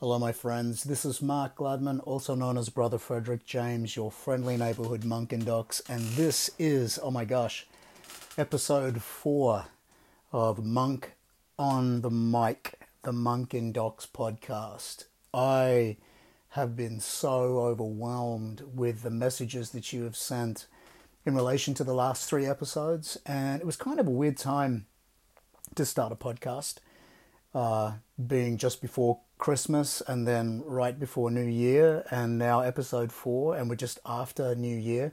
[0.00, 0.84] Hello, my friends.
[0.84, 5.42] This is Mark Gladman, also known as Brother Frederick James, your friendly neighborhood monk in
[5.42, 7.66] docs, and this is, oh my gosh,
[8.36, 9.64] episode four
[10.32, 11.12] of Monk
[11.58, 15.06] on the Mic, the Monk in Docs podcast.
[15.32, 15.96] I
[16.50, 20.66] have been so overwhelmed with the messages that you have sent
[21.24, 24.88] in relation to the last three episodes, and it was kind of a weird time
[25.74, 26.80] to start a podcast,
[27.54, 27.92] uh,
[28.26, 33.68] being just before Christmas and then right before New Year, and now episode four, and
[33.68, 35.12] we're just after New Year.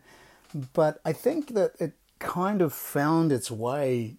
[0.74, 4.16] But I think that it kind of found its way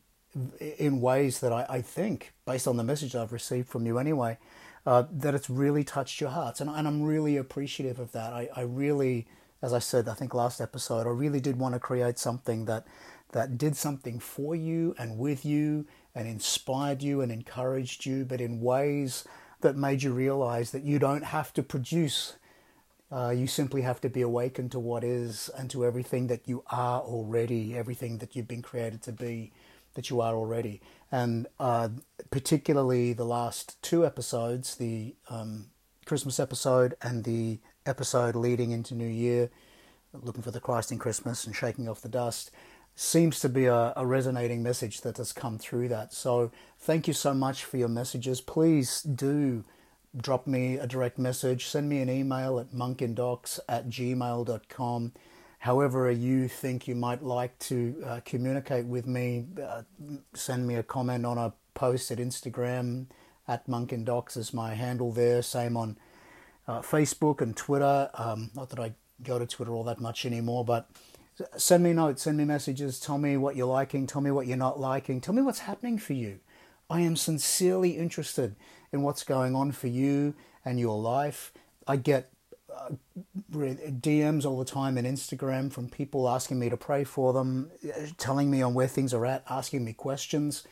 [0.78, 4.36] in ways that I, I think, based on the message I've received from you anyway,
[4.84, 6.60] uh, that it's really touched your hearts.
[6.60, 8.32] And, and I'm really appreciative of that.
[8.32, 9.26] I, I really,
[9.62, 12.86] as I said, I think last episode, I really did want to create something that
[13.32, 18.40] that did something for you and with you and inspired you and encouraged you, but
[18.40, 19.24] in ways
[19.64, 22.34] that made you realize that you don't have to produce.
[23.10, 26.62] Uh, you simply have to be awakened to what is and to everything that you
[26.70, 29.52] are already, everything that you've been created to be,
[29.95, 30.82] that you are already.
[31.10, 31.88] And uh,
[32.30, 35.66] particularly the last two episodes, the um,
[36.04, 39.48] Christmas episode and the episode leading into New Year,
[40.12, 42.51] looking for the Christ in Christmas and shaking off the dust,
[42.96, 46.12] seems to be a, a, resonating message that has come through that.
[46.12, 48.40] So thank you so much for your messages.
[48.40, 49.64] Please do
[50.16, 51.66] drop me a direct message.
[51.66, 55.12] Send me an email at monkindocs at gmail.com.
[55.59, 59.82] However you think you might like to uh, communicate with me, uh,
[60.34, 63.06] send me a comment on a post at Instagram
[63.46, 65.42] at monkindocs is my handle there.
[65.42, 65.97] Same on
[66.66, 68.10] uh, Facebook and Twitter.
[68.14, 70.88] Um, not that I go to Twitter all that much anymore, but
[71.56, 74.56] send me notes, send me messages, tell me what you're liking, tell me what you're
[74.56, 76.41] not liking, tell me what's happening for you.
[76.88, 78.54] I am sincerely interested
[78.93, 80.34] in what's going on for you
[80.65, 81.53] and your life.
[81.87, 82.31] I get
[82.72, 82.91] uh,
[83.53, 87.70] DMs all the time on Instagram from people asking me to pray for them,
[88.19, 90.64] telling me on where things are at, asking me questions.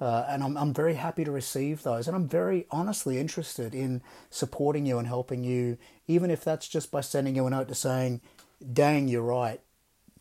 [0.00, 2.08] Uh, and I'm, I'm very happy to receive those.
[2.08, 5.78] And I'm very honestly interested in supporting you and helping you,
[6.08, 8.20] even if that's just by sending you a note to saying,
[8.72, 9.60] dang, you're right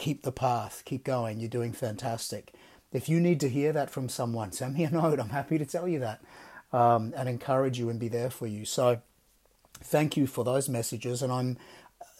[0.01, 2.53] keep the path, keep going, you're doing fantastic.
[2.91, 5.19] If you need to hear that from someone, send me a note.
[5.19, 6.21] I'm happy to tell you that
[6.73, 8.65] um, and encourage you and be there for you.
[8.65, 9.01] So,
[9.79, 11.21] thank you for those messages.
[11.21, 11.57] And I'm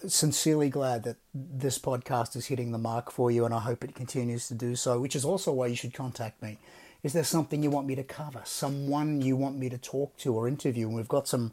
[0.07, 3.95] sincerely glad that this podcast is hitting the mark for you, and I hope it
[3.95, 6.59] continues to do so, which is also why you should contact me.
[7.01, 8.41] Is there something you want me to cover?
[8.45, 10.85] Someone you want me to talk to or interview?
[10.85, 11.51] And we've got some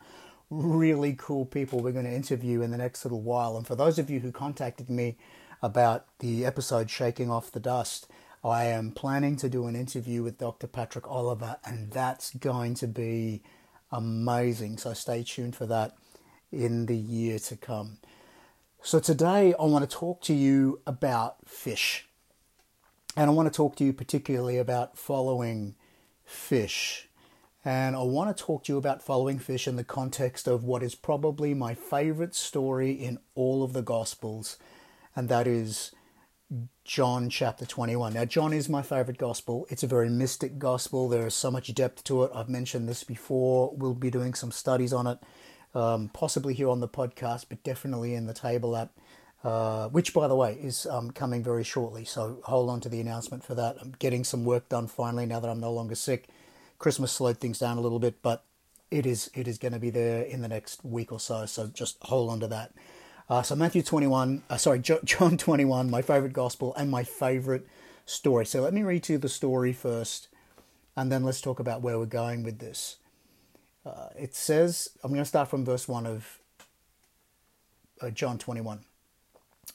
[0.51, 3.57] really cool people we're going to interview in the next little while.
[3.57, 5.17] And for those of you who contacted me,
[5.63, 8.09] about the episode Shaking Off the Dust,
[8.45, 10.67] I am planning to do an interview with Dr.
[10.67, 13.43] Patrick Oliver, and that's going to be
[13.91, 14.79] amazing.
[14.79, 15.97] So stay tuned for that
[16.53, 17.99] in the year to come.
[18.81, 22.07] So today I want to talk to you about fish.
[23.17, 25.75] And I want to talk to you particularly about following
[26.25, 27.09] fish.
[27.65, 30.85] And I want to talk to you about following fish in the context of what
[30.85, 34.57] is probably my favorite story in all of the Gospels,
[35.19, 35.91] and that is
[36.85, 38.15] John chapter 21.
[38.15, 39.67] Now, John is my favorite gospel.
[39.69, 41.09] It's a very mystic gospel.
[41.09, 42.31] There is so much depth to it.
[42.33, 43.75] I've mentioned this before.
[43.77, 45.19] We'll be doing some studies on it,
[45.75, 48.93] um, possibly here on the podcast, but definitely in the table app,
[49.43, 52.05] uh, which, by the way, is um, coming very shortly.
[52.05, 53.75] So hold on to the announcement for that.
[53.81, 56.29] I'm getting some work done finally now that I'm no longer sick.
[56.79, 58.45] Christmas slowed things down a little bit, but
[58.89, 61.45] it is it is going to be there in the next week or so.
[61.45, 62.73] So just hold on to that.
[63.29, 67.67] Uh, so Matthew 21, uh, sorry, John 21, my favorite gospel and my favorite
[68.07, 68.47] story.
[68.47, 70.29] So let me read to you the story first,
[70.97, 72.97] and then let's talk about where we're going with this.
[73.85, 76.39] Uh, it says, I'm going to start from verse 1 of
[78.01, 78.81] uh, John 21.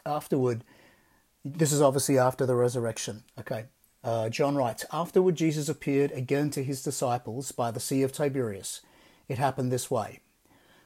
[0.05, 0.63] Afterward,
[1.45, 3.23] this is obviously after the resurrection.
[3.39, 3.65] Okay.
[4.03, 8.81] Uh, John writes, Afterward, Jesus appeared again to his disciples by the Sea of Tiberias.
[9.29, 10.19] It happened this way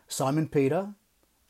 [0.07, 0.93] Simon Peter,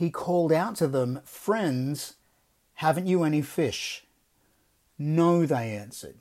[0.00, 2.14] he called out to them, Friends,
[2.76, 4.06] haven't you any fish?
[4.98, 6.20] No, they answered.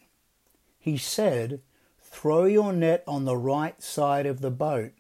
[0.78, 1.62] He said,
[2.02, 4.92] Throw your net on the right side of the boat,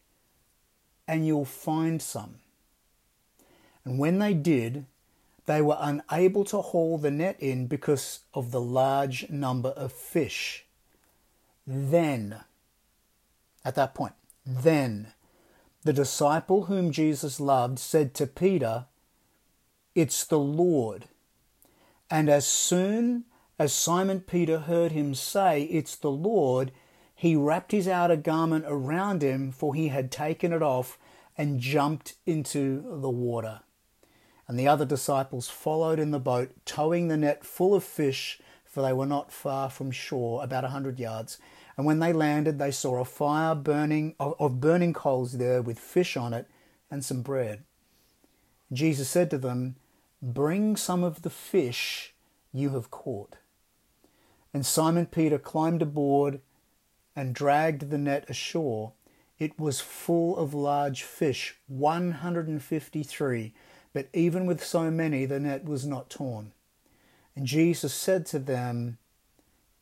[1.09, 2.35] and you'll find some.
[3.83, 4.85] And when they did,
[5.45, 10.65] they were unable to haul the net in because of the large number of fish.
[11.67, 12.45] Then,
[13.65, 14.13] at that point,
[14.45, 15.11] then
[15.83, 18.85] the disciple whom Jesus loved said to Peter,
[19.95, 21.05] It's the Lord.
[22.09, 23.25] And as soon
[23.57, 26.71] as Simon Peter heard him say, It's the Lord,
[27.15, 30.97] he wrapped his outer garment around him, for he had taken it off,
[31.37, 33.61] and jumped into the water.
[34.47, 38.81] And the other disciples followed in the boat, towing the net full of fish, for
[38.81, 41.37] they were not far from shore, about a hundred yards.
[41.79, 46.17] And when they landed, they saw a fire burning of burning coals there with fish
[46.17, 46.45] on it
[46.91, 47.63] and some bread.
[48.73, 49.77] Jesus said to them,
[50.21, 52.13] Bring some of the fish
[52.51, 53.37] you have caught.
[54.53, 56.41] And Simon Peter climbed aboard
[57.15, 58.91] and dragged the net ashore,
[59.37, 63.53] it was full of large fish, 153,
[63.93, 66.51] but even with so many, the net was not torn.
[67.37, 68.97] And Jesus said to them,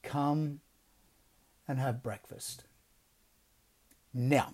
[0.03, 0.59] Come
[1.67, 2.63] and have breakfast.
[4.13, 4.53] Now,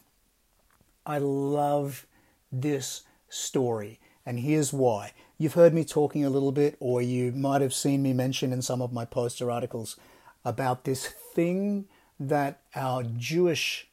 [1.05, 2.05] I love
[2.51, 5.13] this story, and here's why.
[5.37, 8.61] You've heard me talking a little bit, or you might have seen me mention in
[8.61, 9.97] some of my posts or articles
[10.45, 11.85] about this thing
[12.19, 13.89] that our Jewish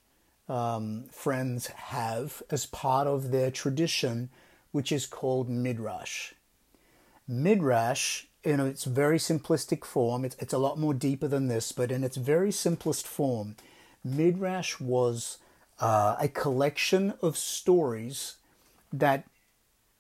[0.49, 4.31] um, friends have as part of their tradition,
[4.73, 6.33] which is called Midrash.
[7.27, 11.93] Midrash, in its very simplistic form, it's, it's a lot more deeper than this, but
[11.93, 13.57] in its very simplest form,
[14.03, 15.39] Midrash was
[15.79, 18.37] uh, a collection of stories
[18.93, 19.25] that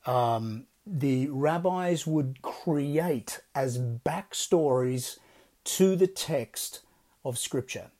[0.07, 5.19] um, the rabbis would create as backstories
[5.65, 6.81] to the text
[7.25, 7.91] of Scripture.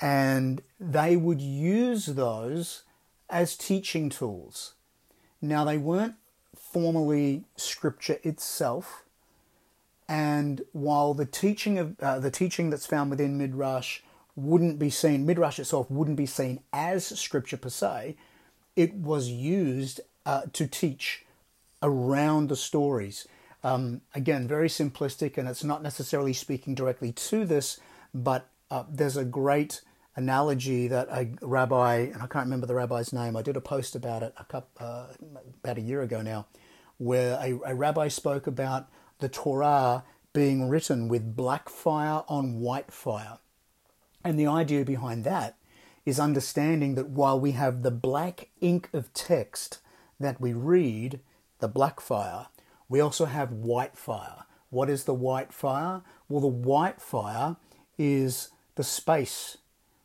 [0.00, 2.82] And they would use those
[3.28, 4.74] as teaching tools.
[5.40, 6.14] Now, they weren't
[6.56, 9.04] formally scripture itself,
[10.08, 14.00] and while the teaching of uh, the teaching that's found within midrash
[14.34, 18.16] wouldn't be seen, midrash itself wouldn't be seen as scripture per se,
[18.76, 21.24] it was used uh, to teach
[21.82, 23.26] around the stories.
[23.64, 27.80] Um, again, very simplistic, and it's not necessarily speaking directly to this,
[28.14, 29.80] but uh, there's a great
[30.14, 33.94] analogy that a rabbi, and I can't remember the rabbi's name, I did a post
[33.96, 35.06] about it a couple, uh,
[35.62, 36.46] about a year ago now,
[36.98, 38.88] where a, a rabbi spoke about
[39.18, 43.38] the Torah being written with black fire on white fire.
[44.24, 45.56] And the idea behind that
[46.04, 49.78] is understanding that while we have the black ink of text
[50.20, 51.20] that we read,
[51.58, 52.46] the black fire,
[52.88, 54.44] we also have white fire.
[54.70, 56.02] What is the white fire?
[56.28, 57.56] Well, the white fire
[57.98, 59.58] is the space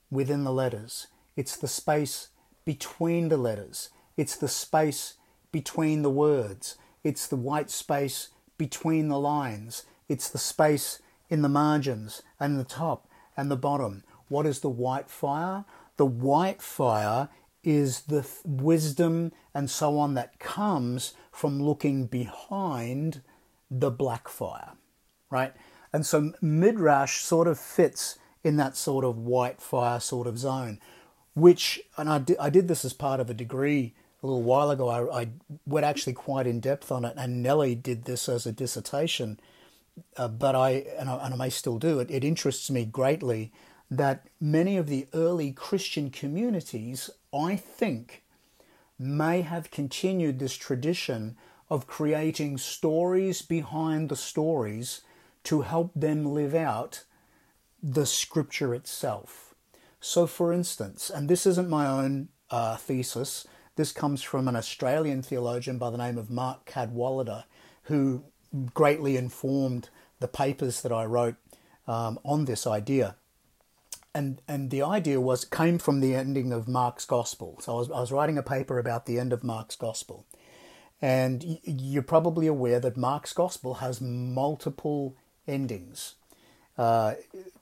[0.10, 1.08] within the letters.
[1.36, 2.30] It's the space
[2.66, 3.90] between the letters.
[4.18, 5.16] It's the space
[5.52, 6.78] between the words.
[7.04, 9.86] It's the white space between the lines.
[10.08, 14.04] It's the space in the margins and the top and the bottom.
[14.28, 15.66] What is the white fire?
[15.98, 17.30] The white fire
[17.64, 23.22] is the wisdom and so on that comes from looking behind
[23.70, 24.74] the black fire,
[25.30, 25.54] right?
[25.92, 30.80] And so Midrash sort of fits in that sort of white fire sort of zone,
[31.34, 33.94] which, and I did, I did this as part of a degree
[34.24, 34.90] a little while ago.
[34.90, 35.30] I, I
[35.68, 39.40] went actually quite in depth on it, and Nellie did this as a dissertation.
[40.18, 42.10] Uh, but I and, I, and I may still do it.
[42.10, 43.52] It interests me greatly
[43.92, 48.24] that many of the early Christian communities, I think,
[48.98, 51.38] may have continued this tradition
[51.70, 55.02] of creating stories behind the stories
[55.44, 57.04] to help them live out
[57.82, 59.54] the scripture itself.
[60.00, 65.22] So, for instance, and this isn't my own uh, thesis, this comes from an Australian
[65.22, 67.46] theologian by the name of Mark Cadwallader,
[67.84, 68.24] who
[68.74, 69.90] greatly informed
[70.20, 71.36] the papers that I wrote
[71.88, 73.16] um, on this idea.
[74.16, 77.58] And, and the idea was came from the ending of Mark's Gospel.
[77.62, 80.26] So I was, I was writing a paper about the end of Mark's Gospel.
[81.02, 86.16] And you're probably aware that Mark's Gospel has multiple endings.
[86.78, 87.16] Uh,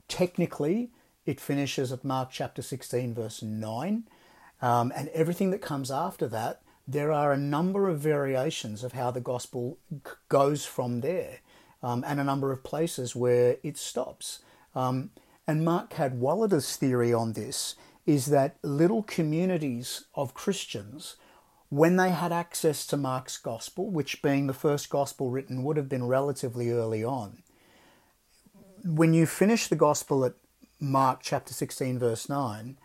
[0.08, 0.90] technically,
[1.24, 4.04] it finishes at Mark chapter 16, verse 9.
[4.62, 9.10] Um, and everything that comes after that, there are a number of variations of how
[9.10, 9.78] the gospel
[10.28, 11.40] goes from there,
[11.82, 14.38] um, and a number of places where it stops.
[14.74, 15.10] Um,
[15.46, 17.74] and Mark Cadwallader's theory on this
[18.06, 21.16] is that little communities of Christians,
[21.68, 25.88] when they had access to Mark's gospel, which being the first gospel written would have
[25.88, 27.42] been relatively early on,
[28.84, 30.34] when you finish the gospel at
[30.80, 32.76] Mark chapter 16, verse 9,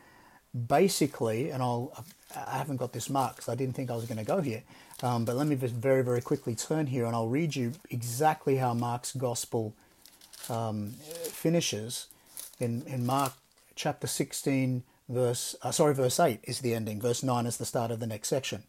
[0.67, 4.17] basically, and I'll I haven't got this marked because I didn't think I was going
[4.17, 4.63] to go here,
[5.01, 8.57] um, but let me just very very quickly turn here and I'll read you exactly
[8.57, 9.73] how Mark's gospel
[10.49, 10.91] um,
[11.31, 12.07] finishes
[12.59, 13.33] in in Mark
[13.75, 16.99] chapter 16 verse uh, sorry verse 8 is the ending.
[16.99, 18.63] Verse 9 is the start of the next section.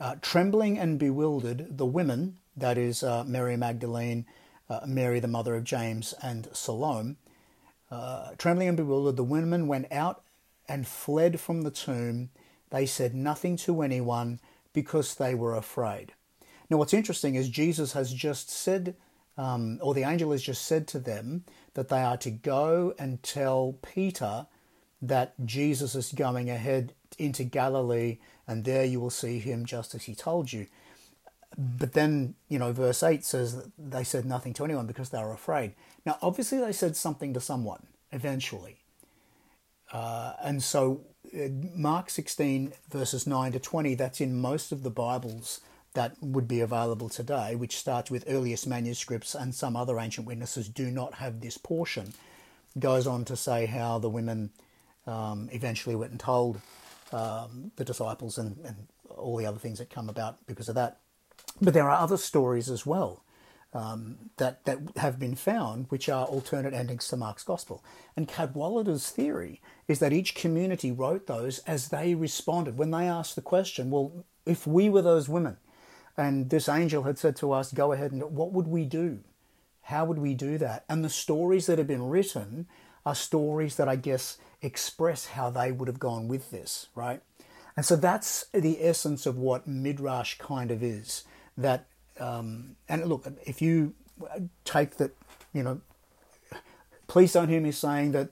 [0.00, 4.26] Uh, trembling and bewildered the women that is uh, mary magdalene
[4.70, 7.16] uh, mary the mother of james and salome
[7.90, 10.22] uh, trembling and bewildered the women went out
[10.68, 12.30] and fled from the tomb
[12.70, 14.38] they said nothing to anyone
[14.72, 16.12] because they were afraid
[16.70, 18.94] now what's interesting is jesus has just said
[19.38, 21.44] um, or the angel has just said to them
[21.74, 24.48] that they are to go and tell Peter
[25.00, 30.04] that Jesus is going ahead into Galilee and there you will see him just as
[30.04, 30.66] he told you.
[31.56, 35.22] But then, you know, verse 8 says that they said nothing to anyone because they
[35.22, 35.74] were afraid.
[36.04, 38.78] Now, obviously, they said something to someone eventually.
[39.92, 41.02] Uh, and so,
[41.34, 45.60] uh, Mark 16, verses 9 to 20, that's in most of the Bibles
[45.94, 50.68] that would be available today, which starts with earliest manuscripts and some other ancient witnesses
[50.68, 52.12] do not have this portion,
[52.78, 54.50] goes on to say how the women
[55.06, 56.60] um, eventually went and told
[57.12, 58.76] um, the disciples and, and,
[59.16, 60.98] all the other things that come about because of that.
[61.60, 63.24] But there are other stories as well
[63.74, 67.84] um, that, that have been found which are alternate endings to Mark's Gospel.
[68.16, 72.78] And Cadwallader's theory is that each community wrote those as they responded.
[72.78, 75.58] When they asked the question, well, if we were those women,
[76.16, 79.20] and this angel had said to us, Go ahead and what would we do?
[79.82, 80.84] How would we do that?
[80.88, 82.66] And the stories that have been written
[83.06, 87.22] are stories that I guess express how they would have gone with this, right?
[87.76, 91.24] And so that's the essence of what Midrash kind of is.
[91.56, 91.86] That,
[92.20, 93.94] um, and look, if you
[94.64, 95.16] take that,
[95.52, 95.80] you know,
[97.06, 98.30] please don't hear me saying that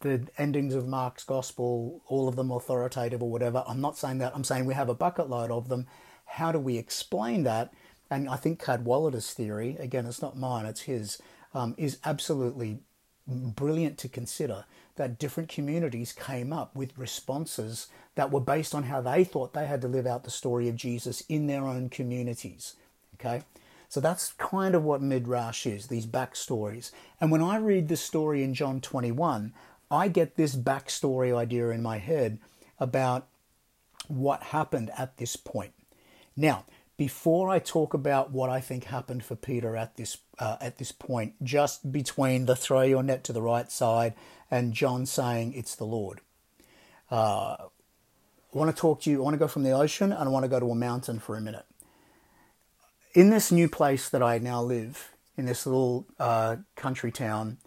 [0.00, 3.62] the endings of Mark's gospel, all of them authoritative or whatever.
[3.66, 4.32] I'm not saying that.
[4.34, 5.86] I'm saying we have a bucket load of them
[6.32, 7.72] how do we explain that?
[8.10, 11.20] And I think Cadwallader's theory, again, it's not mine, it's his,
[11.54, 12.80] um, is absolutely
[13.26, 14.64] brilliant to consider
[14.96, 19.66] that different communities came up with responses that were based on how they thought they
[19.66, 22.76] had to live out the story of Jesus in their own communities.
[23.24, 23.44] Okay?
[23.88, 26.92] So that's kind of what Midrash is, these backstories.
[27.20, 29.52] And when I read the story in John 21,
[29.90, 32.38] I get this backstory idea in my head
[32.80, 33.28] about
[34.08, 35.74] what happened at this point.
[36.34, 36.64] Now,
[36.96, 40.92] before I talk about what I think happened for Peter at this uh, at this
[40.92, 44.14] point, just between the throw your net to the right side
[44.50, 46.20] and John saying it's the Lord,
[47.10, 49.20] uh, I want to talk to you.
[49.20, 51.18] I want to go from the ocean and I want to go to a mountain
[51.18, 51.66] for a minute.
[53.14, 57.58] In this new place that I now live, in this little uh, country town,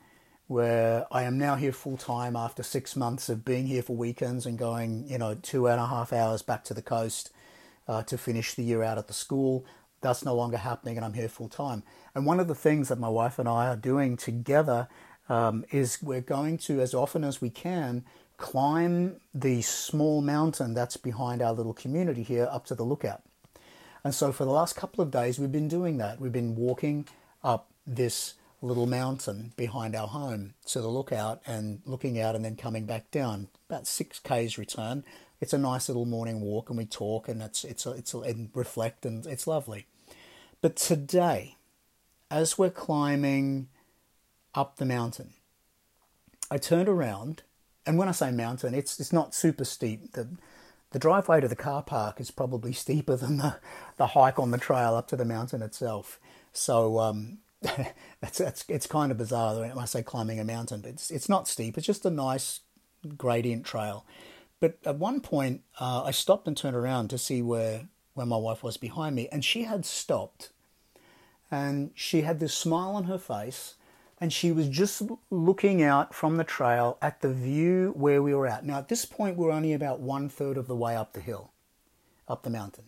[0.47, 4.47] where I am now here full time after six months of being here for weekends
[4.47, 7.31] and going, you know, two and a half hours back to the coast
[7.87, 9.63] uh, to finish the year out at the school.
[10.01, 11.83] That's no longer happening, and I'm here full time.
[12.15, 14.87] And one of the things that my wife and I are doing together
[15.29, 18.03] um, is we're going to, as often as we can,
[18.37, 23.21] climb the small mountain that's behind our little community here up to the lookout.
[24.05, 26.21] And so for the last couple of days, we've been doing that.
[26.21, 27.07] We've been walking
[27.43, 32.55] up this little mountain behind our home to the lookout and looking out and then
[32.55, 33.49] coming back down.
[33.67, 35.03] About six Ks return
[35.41, 39.05] it's a nice little morning walk and we talk and it's it's it's and reflect
[39.05, 39.85] and it's lovely.
[40.61, 41.57] But today,
[42.31, 43.67] as we're climbing
[44.53, 45.33] up the mountain,
[46.49, 47.43] I turned around
[47.85, 50.13] and when I say mountain, it's it's not super steep.
[50.13, 50.29] The
[50.95, 53.57] the driveway to the car park is probably steeper than the,
[53.97, 56.21] the hike on the trail up to the mountain itself.
[56.53, 57.39] So um,
[58.21, 61.27] that's, that's it's kind of bizarre when I say climbing a mountain, but it's it's
[61.27, 61.77] not steep.
[61.77, 62.61] It's just a nice
[63.17, 64.05] gradient trail.
[64.61, 68.37] But at one point, uh, I stopped and turned around to see where, where my
[68.37, 70.51] wife was behind me, and she had stopped.
[71.51, 73.75] And she had this smile on her face,
[74.25, 78.47] and she was just looking out from the trail at the view where we were
[78.47, 78.65] at.
[78.65, 81.21] Now, at this point, we we're only about one third of the way up the
[81.21, 81.51] hill,
[82.27, 82.85] up the mountain.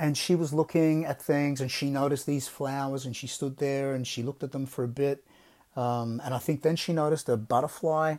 [0.00, 3.94] And she was looking at things, and she noticed these flowers, and she stood there
[3.94, 5.24] and she looked at them for a bit.
[5.76, 8.16] Um, and I think then she noticed a butterfly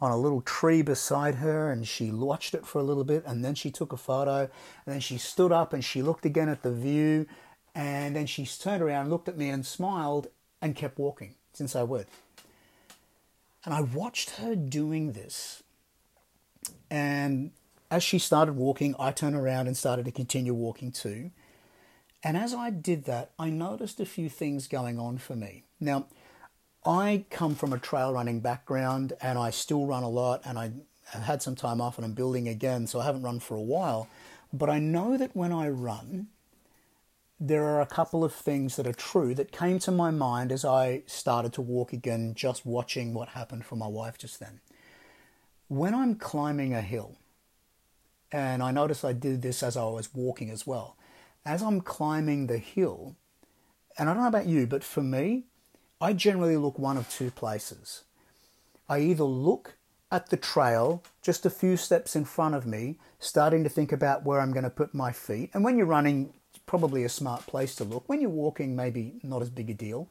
[0.00, 3.44] on a little tree beside her and she watched it for a little bit and
[3.44, 4.48] then she took a photo
[4.84, 7.26] and then she stood up and she looked again at the view
[7.74, 10.26] and then she turned around looked at me and smiled
[10.60, 12.06] and kept walking since I would.
[13.64, 15.62] And I watched her doing this.
[16.90, 17.50] And
[17.90, 21.30] as she started walking I turned around and started to continue walking too.
[22.22, 25.64] And as I did that I noticed a few things going on for me.
[25.80, 26.06] Now
[26.84, 30.72] I come from a trail running background and I still run a lot and I
[31.14, 33.62] I've had some time off and I'm building again, so I haven't run for a
[33.62, 34.08] while.
[34.52, 36.26] But I know that when I run,
[37.38, 40.64] there are a couple of things that are true that came to my mind as
[40.64, 44.60] I started to walk again, just watching what happened for my wife just then.
[45.68, 47.16] When I'm climbing a hill,
[48.32, 50.96] and I noticed I did this as I was walking as well,
[51.44, 53.16] as I'm climbing the hill,
[53.98, 55.44] and I don't know about you, but for me,
[56.00, 58.04] I generally look one of two places.
[58.88, 59.76] I either look
[60.10, 64.24] at the trail just a few steps in front of me, starting to think about
[64.24, 65.50] where I'm going to put my feet.
[65.52, 66.32] And when you're running,
[66.66, 68.04] probably a smart place to look.
[68.08, 70.08] When you're walking, maybe not as big a deal.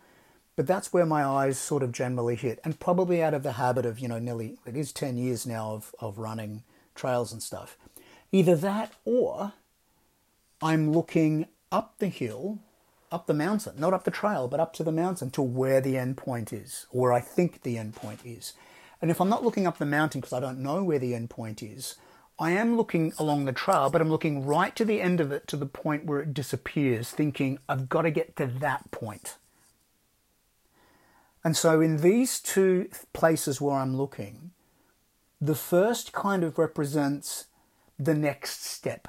[0.55, 2.59] But that's where my eyes sort of generally hit.
[2.63, 5.73] And probably out of the habit of, you know, nearly, it is 10 years now
[5.73, 6.63] of, of running
[6.95, 7.77] trails and stuff.
[8.31, 9.53] Either that or
[10.61, 12.59] I'm looking up the hill,
[13.11, 15.97] up the mountain, not up the trail, but up to the mountain to where the
[15.97, 18.53] end point is, or I think the end point is.
[19.01, 21.29] And if I'm not looking up the mountain because I don't know where the end
[21.29, 21.95] point is,
[22.37, 25.47] I am looking along the trail, but I'm looking right to the end of it
[25.47, 29.37] to the point where it disappears, thinking, I've got to get to that point.
[31.45, 34.51] And so, in these two places where I'm looking,
[35.39, 37.45] the first kind of represents
[37.97, 39.07] the next step.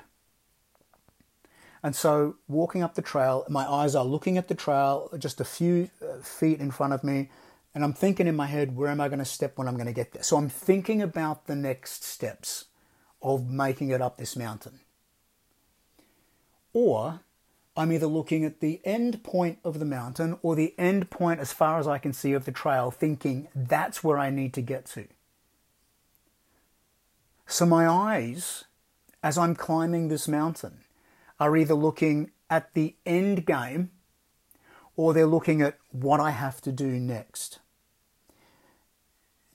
[1.82, 5.44] And so, walking up the trail, my eyes are looking at the trail just a
[5.44, 7.30] few uh, feet in front of me,
[7.74, 9.86] and I'm thinking in my head, where am I going to step when I'm going
[9.86, 10.22] to get there?
[10.22, 12.66] So, I'm thinking about the next steps
[13.26, 14.78] of making it up this mountain.
[16.72, 17.20] Or
[17.76, 21.52] I'm either looking at the end point of the mountain or the end point as
[21.52, 24.86] far as I can see of the trail, thinking that's where I need to get
[24.86, 25.08] to.
[27.48, 28.64] So my eyes,
[29.24, 30.84] as I'm climbing this mountain,
[31.40, 33.90] are either looking at the end game
[34.94, 37.58] or they're looking at what I have to do next.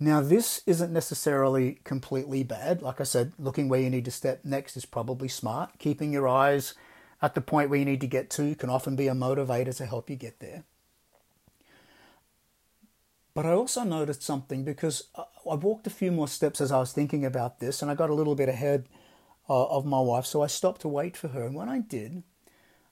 [0.04, 2.82] Now, this isn't necessarily completely bad.
[2.82, 5.78] Like I said, looking where you need to step next is probably smart.
[5.78, 6.74] Keeping your eyes
[7.22, 9.86] at the point where you need to get to can often be a motivator to
[9.86, 10.64] help you get there.
[13.36, 16.92] But I also noticed something because I walked a few more steps as I was
[16.92, 18.90] thinking about this, and I got a little bit ahead
[19.48, 21.46] uh, of my wife, so I stopped to wait for her.
[21.46, 22.24] And when I did,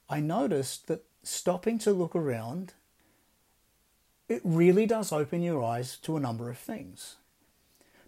[0.08, 2.74] I noticed that stopping to look around
[4.30, 7.16] it really does open your eyes to a number of things.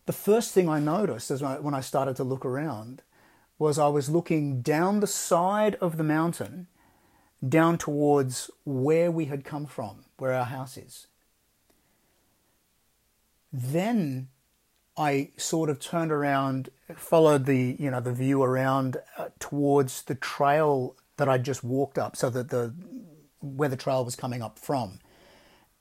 [0.07, 3.03] The first thing I noticed as I, when I started to look around
[3.59, 6.69] was I was looking down the side of the mountain,
[7.47, 11.09] down towards where we had come from, where our house is.
[13.53, 14.29] Then
[14.97, 20.15] I sort of turned around, followed the you know the view around uh, towards the
[20.15, 22.75] trail that I'd just walked up, so that the
[23.41, 25.01] where the trail was coming up from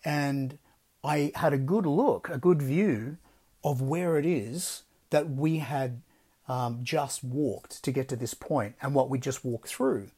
[0.03, 0.57] and
[1.03, 3.17] I had a good look, a good view
[3.63, 6.01] of where it is that we had
[6.47, 10.09] um, just walked to get to this point and what we just walked through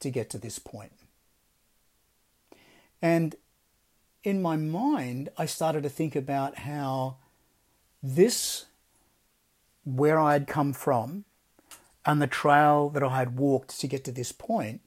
[0.00, 0.92] to get to this point.
[3.00, 3.36] And
[4.24, 7.16] in my mind, I started to think about how
[8.02, 8.66] this,
[9.84, 11.24] where I had come from,
[12.04, 14.80] and the trail that I had walked to get to this point,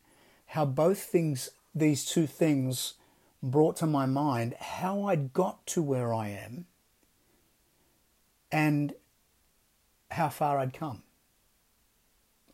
[0.48, 2.96] how both things, these two things,
[3.42, 6.66] brought to my mind how I'd got to where I am
[8.52, 8.94] and
[10.12, 11.04] how far I'd come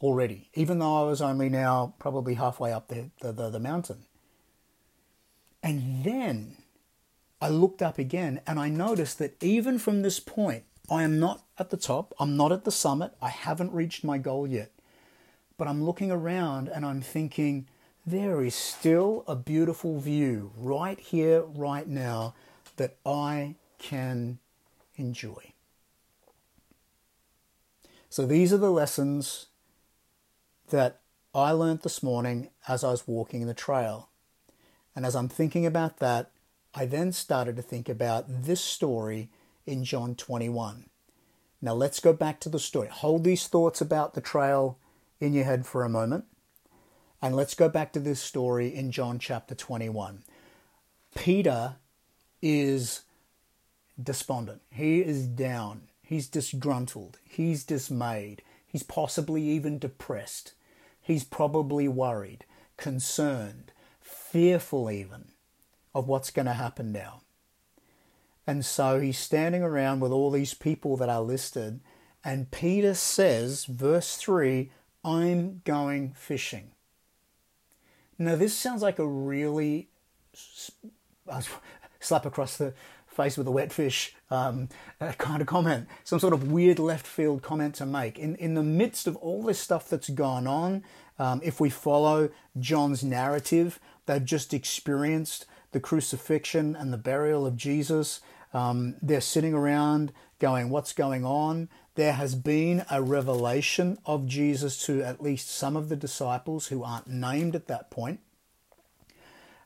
[0.01, 4.05] already, even though I was only now probably halfway up the, the, the, the mountain.
[5.63, 6.57] And then
[7.41, 11.43] I looked up again and I noticed that even from this point, I am not
[11.57, 14.71] at the top, I'm not at the summit, I haven't reached my goal yet.
[15.57, 17.67] But I'm looking around and I'm thinking,
[18.05, 22.35] there is still a beautiful view right here, right now,
[22.77, 24.39] that I can
[24.95, 25.53] enjoy.
[28.09, 29.47] So these are the lessons
[30.69, 31.01] that
[31.33, 34.09] I learned this morning as I was walking the trail.
[34.95, 36.31] And as I'm thinking about that,
[36.73, 39.29] I then started to think about this story
[39.65, 40.85] in John 21.
[41.61, 42.87] Now let's go back to the story.
[42.87, 44.77] Hold these thoughts about the trail
[45.19, 46.25] in your head for a moment.
[47.21, 50.23] And let's go back to this story in John chapter 21.
[51.15, 51.77] Peter
[52.41, 53.01] is
[54.01, 54.61] despondent.
[54.69, 55.87] He is down.
[56.03, 57.17] He's disgruntled.
[57.23, 58.43] He's dismayed.
[58.65, 60.53] He's possibly even depressed.
[61.01, 62.45] He's probably worried,
[62.77, 65.29] concerned, fearful even
[65.93, 67.21] of what's going to happen now.
[68.45, 71.79] And so he's standing around with all these people that are listed.
[72.23, 74.69] And Peter says, verse 3,
[75.03, 76.71] I'm going fishing.
[78.17, 79.89] Now, this sounds like a really
[81.99, 82.73] slap across the
[83.07, 84.67] face with a wet fish um,
[85.17, 88.19] kind of comment, some sort of weird left field comment to make.
[88.19, 90.83] In, in the midst of all this stuff that's gone on,
[91.17, 97.55] um, if we follow John's narrative, they've just experienced the crucifixion and the burial of
[97.55, 98.21] Jesus.
[98.53, 101.69] Um, they're sitting around going, What's going on?
[101.95, 106.83] There has been a revelation of Jesus to at least some of the disciples who
[106.83, 108.19] aren't named at that point.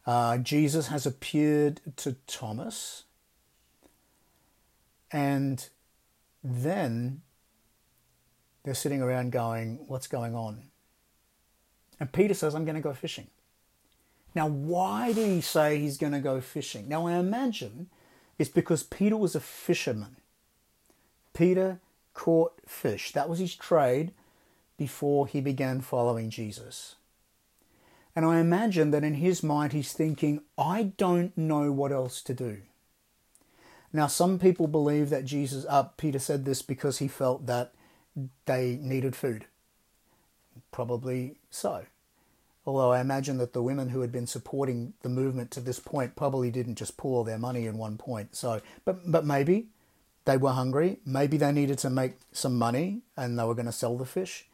[0.05, 3.03] Uh, Jesus has appeared to Thomas.
[5.11, 5.67] And
[6.43, 7.21] then
[8.63, 10.69] they're sitting around going, What's going on?
[11.99, 13.27] And Peter says, I'm going to go fishing.
[14.35, 16.87] Now, why did he say he's going to go fishing?
[16.87, 17.89] Now, I imagine
[18.37, 20.17] it's because Peter was a fisherman.
[21.33, 21.79] Peter
[22.19, 23.13] caught fish.
[23.13, 24.11] That was his trade
[24.77, 26.95] before he began following Jesus.
[28.13, 32.33] And I imagine that in his mind, he's thinking, I don't know what else to
[32.33, 32.57] do.
[33.93, 37.71] Now, some people believe that Jesus, uh, Peter said this because he felt that
[38.45, 39.45] they needed food.
[40.73, 41.85] Probably so.
[42.65, 46.17] Although I imagine that the women who had been supporting the movement to this point
[46.17, 48.35] probably didn't just pour their money in one point.
[48.35, 49.69] So, but but maybe
[50.25, 50.99] they were hungry.
[51.05, 54.47] Maybe they needed to make some money and they were going to sell the fish.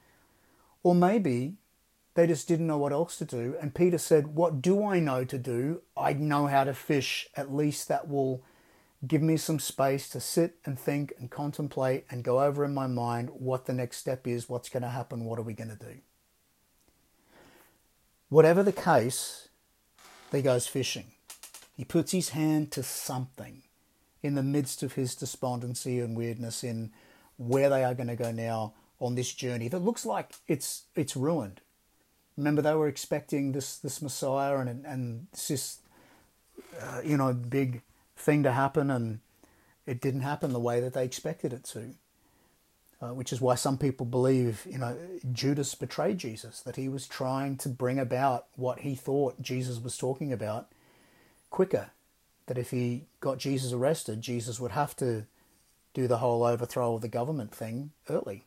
[0.83, 1.55] Or maybe
[2.13, 3.55] they just didn't know what else to do.
[3.61, 5.81] And Peter said, What do I know to do?
[5.97, 7.27] I know how to fish.
[7.35, 8.41] At least that will
[9.05, 12.87] give me some space to sit and think and contemplate and go over in my
[12.87, 15.75] mind what the next step is, what's going to happen, what are we going to
[15.75, 15.97] do.
[18.29, 19.49] Whatever the case,
[20.31, 21.11] he goes fishing.
[21.75, 23.61] He puts his hand to something
[24.25, 26.91] in the midst of his despondency and weirdness in
[27.37, 31.15] where they are going to go now on this journey that looks like it's it's
[31.15, 31.61] ruined.
[32.35, 35.79] Remember, they were expecting this this Messiah and and this
[36.81, 37.83] uh, you know big
[38.17, 39.19] thing to happen, and
[39.85, 41.91] it didn't happen the way that they expected it to.
[43.01, 44.97] Uh, which is why some people believe, you know,
[45.33, 49.97] Judas betrayed Jesus, that he was trying to bring about what he thought Jesus was
[49.97, 50.71] talking about
[51.49, 51.91] quicker.
[52.47, 55.25] That if he got Jesus arrested, Jesus would have to
[55.93, 58.45] do the whole overthrow of the government thing early.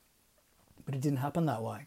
[0.84, 1.87] But it didn't happen that way.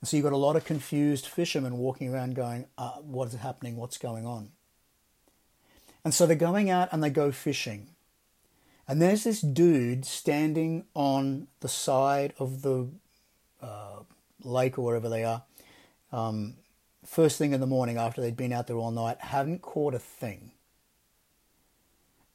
[0.00, 3.34] And so you've got a lot of confused fishermen walking around going, uh, What is
[3.34, 3.76] happening?
[3.76, 4.50] What's going on?
[6.04, 7.88] And so they're going out and they go fishing.
[8.88, 12.88] And there's this dude standing on the side of the
[13.62, 14.00] uh,
[14.42, 15.42] lake or wherever they are,
[16.12, 16.54] um,
[17.06, 19.98] first thing in the morning after they'd been out there all night, hadn't caught a
[19.98, 20.51] thing.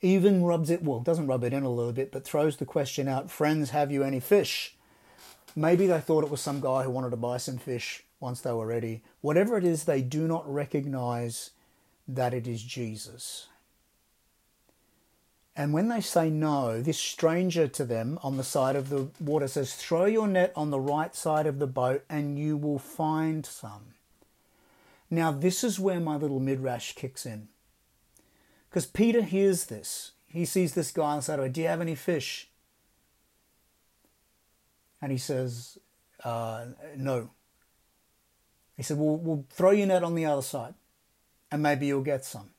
[0.02, 3.08] Even rubs it, well, doesn't rub it in a little bit, but throws the question
[3.08, 4.76] out Friends, have you any fish?
[5.56, 8.52] Maybe they thought it was some guy who wanted to buy some fish once they
[8.52, 9.02] were ready.
[9.22, 11.52] Whatever it is, they do not recognize
[12.08, 13.48] that it is Jesus.
[15.56, 19.48] And when they say no, this stranger to them on the side of the water
[19.48, 23.44] says, Throw your net on the right side of the boat and you will find
[23.44, 23.96] some.
[25.10, 27.48] Now, this is where my little midrash kicks in.
[28.78, 30.12] Because Peter hears this.
[30.28, 31.54] He sees this guy on the side of it.
[31.54, 32.48] Do you have any fish?
[35.02, 35.80] And he says,
[36.24, 37.32] uh, No.
[38.76, 40.76] He said, well, we'll throw your net on the other side
[41.52, 42.52] and maybe you'll get some.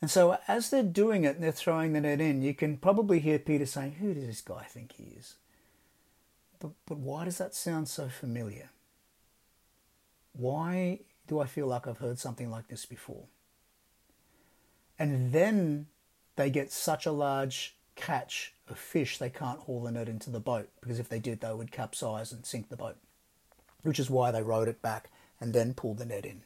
[0.00, 3.18] And so as they're doing it and they're throwing the net in, you can probably
[3.18, 5.34] hear Peter saying, Who does this guy think he is?
[6.60, 8.70] But, but why does that sound so familiar?
[10.32, 13.24] Why do I feel like I've heard something like this before?
[15.00, 15.86] And then
[16.36, 20.40] they get such a large catch of fish they can't haul the net into the
[20.40, 22.96] boat because if they did, they would capsize and sink the boat,
[23.82, 25.10] which is why they rowed it back
[25.40, 26.42] and then pulled the net in.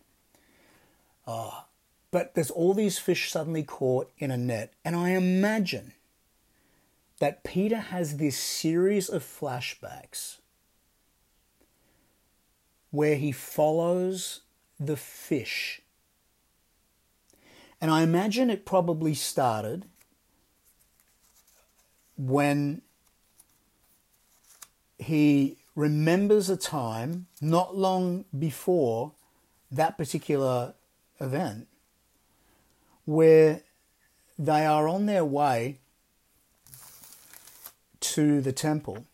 [1.26, 1.66] Ah,
[2.12, 4.72] but there's all these fish suddenly caught in a net.
[4.84, 5.92] And I imagine
[7.18, 10.38] that Peter has this series of flashbacks
[12.92, 14.42] where he follows
[14.78, 15.80] the fish.
[17.84, 19.84] And I imagine it probably started
[22.16, 22.80] when
[24.98, 29.12] he remembers a time not long before
[29.70, 30.72] that particular
[31.20, 31.68] event
[33.04, 33.60] where
[34.38, 35.76] they are on their way
[38.00, 39.04] to the temple.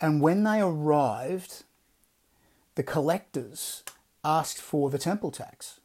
[0.00, 1.64] And when they arrived,
[2.76, 3.82] the collectors
[4.22, 5.80] asked for the temple tax.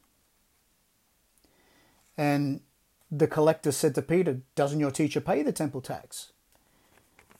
[2.20, 2.60] And
[3.10, 6.32] the collector said to Peter, Doesn't your teacher pay the temple tax?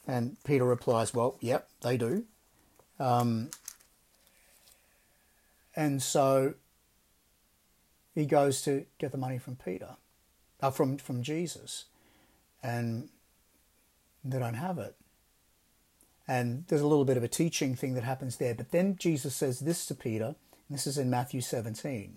[0.07, 2.25] And Peter replies, Well, yep, they do.
[2.99, 3.51] Um,
[5.77, 6.55] and so
[8.15, 9.97] he goes to get the money from Peter.
[10.63, 11.87] uh, from from Jesus,
[12.63, 13.09] and
[14.25, 14.95] they don't have it.
[16.29, 18.55] And there's a little bit of a teaching thing that happens there.
[18.55, 20.37] But then Jesus says this to Peter,
[20.69, 22.17] this is in Matthew 17.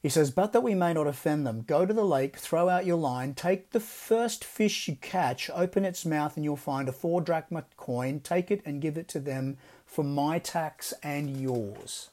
[0.00, 2.86] He says, But that we may not offend them, go to the lake, throw out
[2.86, 6.92] your line, take the first fish you catch, open its mouth, and you'll find a
[6.92, 8.20] four drachma coin.
[8.20, 12.10] Take it and give it to them for my tax and yours.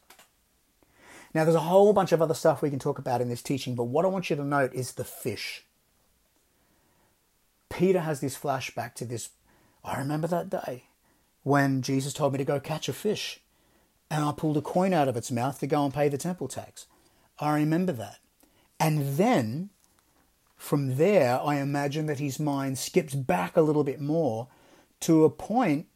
[1.33, 3.75] Now, there's a whole bunch of other stuff we can talk about in this teaching,
[3.75, 5.65] but what I want you to note is the fish.
[7.69, 9.29] Peter has this flashback to this.
[9.83, 10.85] I remember that day
[11.43, 13.41] when Jesus told me to go catch a fish,
[14.09, 16.47] and I pulled a coin out of its mouth to go and pay the temple
[16.47, 16.87] tax.
[17.39, 18.19] I remember that.
[18.79, 19.69] And then
[20.55, 24.47] from there, I imagine that his mind skips back a little bit more
[25.01, 25.87] to a point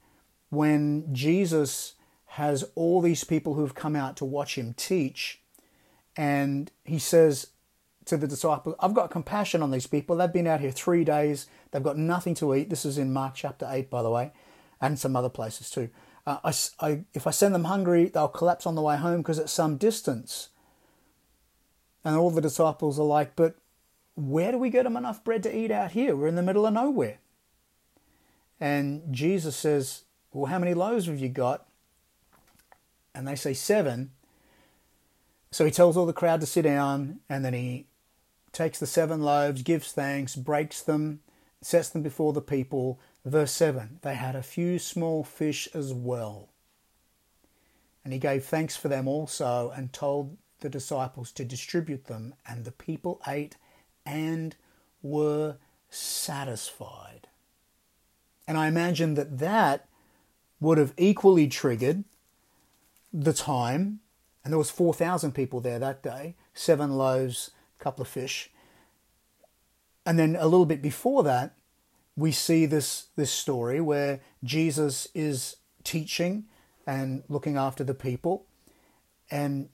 [0.50, 1.96] when Jesus
[2.34, 5.42] has all these people who've come out to watch him teach.
[6.16, 7.48] And he says
[8.06, 10.16] to the disciples, I've got compassion on these people.
[10.16, 11.48] They've been out here three days.
[11.72, 12.70] They've got nothing to eat.
[12.70, 14.32] This is in Mark chapter 8, by the way,
[14.82, 15.90] and some other places too.
[16.28, 19.40] Uh, I, I, if I send them hungry, they'll collapse on the way home because
[19.40, 20.50] it's some distance.
[22.04, 23.56] And all the disciples are like, But
[24.16, 26.16] where do we get them enough bread to eat out here?
[26.16, 27.20] We're in the middle of nowhere.
[28.60, 31.68] And Jesus says, Well, how many loaves have you got?
[33.14, 34.12] And they say, Seven.
[35.52, 37.88] So he tells all the crowd to sit down, and then he
[38.52, 41.22] takes the seven loaves, gives thanks, breaks them,
[41.62, 43.00] sets them before the people.
[43.26, 46.50] Verse 7 They had a few small fish as well.
[48.04, 52.66] And he gave thanks for them also and told the disciples to distribute them, and
[52.66, 53.56] the people ate
[54.06, 54.56] and
[55.02, 55.58] were
[55.90, 57.28] satisfied.
[58.48, 59.88] And I imagine that that
[60.60, 62.04] would have equally triggered
[63.14, 64.00] the time,
[64.44, 68.52] and there was 4,000 people there that day, seven loaves, a couple of fish.
[70.06, 71.56] And then a little bit before that,
[72.16, 76.46] we see this, this story where Jesus is teaching
[76.86, 78.46] and looking after the people.
[79.32, 79.70] And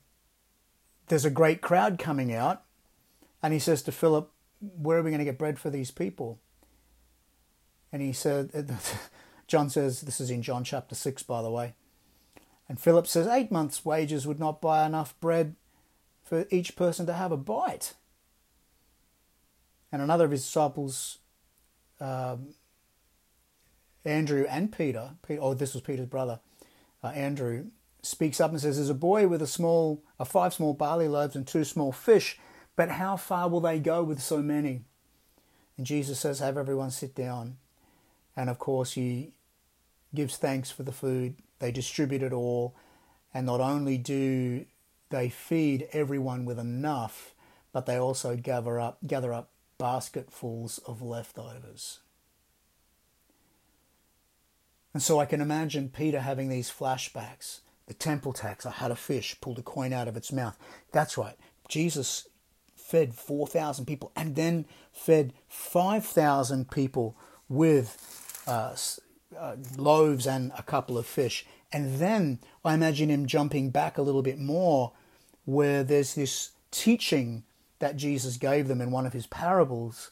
[1.07, 2.63] there's a great crowd coming out.
[3.41, 6.39] And he says to Philip, Where are we going to get bread for these people?
[7.91, 8.51] And he said,
[9.47, 11.75] John says, this is in John chapter 6, by the way.
[12.67, 15.55] And Philip says, Eight months' wages would not buy enough bread
[16.23, 17.93] for each person to have a bite.
[19.91, 21.19] And another of his disciples,
[22.01, 22.55] um,
[24.03, 26.39] Andrew and Peter, Peter, oh, this was Peter's brother,
[27.03, 27.67] uh, Andrew,
[28.05, 31.35] speaks up and says, There's a boy with a small, a five small barley loaves
[31.35, 32.39] and two small fish,
[32.75, 34.83] but how far will they go with so many?
[35.77, 37.57] And Jesus says, Have everyone sit down.
[38.35, 39.33] And of course, he
[40.13, 41.35] gives thanks for the food.
[41.59, 42.75] They distribute it all.
[43.33, 44.65] And not only do
[45.09, 47.33] they feed everyone with enough,
[47.71, 51.99] but they also gather up, gather up basketfuls of leftovers.
[54.93, 58.65] And so I can imagine Peter having these flashbacks the temple tax.
[58.65, 60.57] I had a fish, pulled a coin out of its mouth.
[60.91, 61.37] That's right.
[61.67, 62.27] Jesus
[62.75, 67.17] fed 4,000 people and then fed 5,000 people
[67.49, 68.75] with uh,
[69.37, 71.45] uh, loaves and a couple of fish.
[71.71, 74.93] And then I imagine him jumping back a little bit more
[75.45, 77.43] where there's this teaching
[77.79, 80.11] that Jesus gave them in one of his parables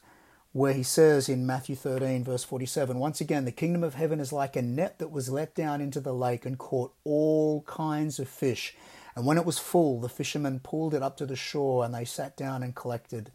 [0.54, 4.32] where he says in Matthew 13, verse 47, once again, the kingdom of heaven is
[4.32, 8.28] like a net that was let down into the lake and caught all kinds of
[8.28, 8.76] fish.
[9.16, 12.04] And when it was full, the fishermen pulled it up to the shore and they
[12.04, 13.32] sat down and collected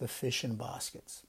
[0.00, 1.22] the fish in baskets.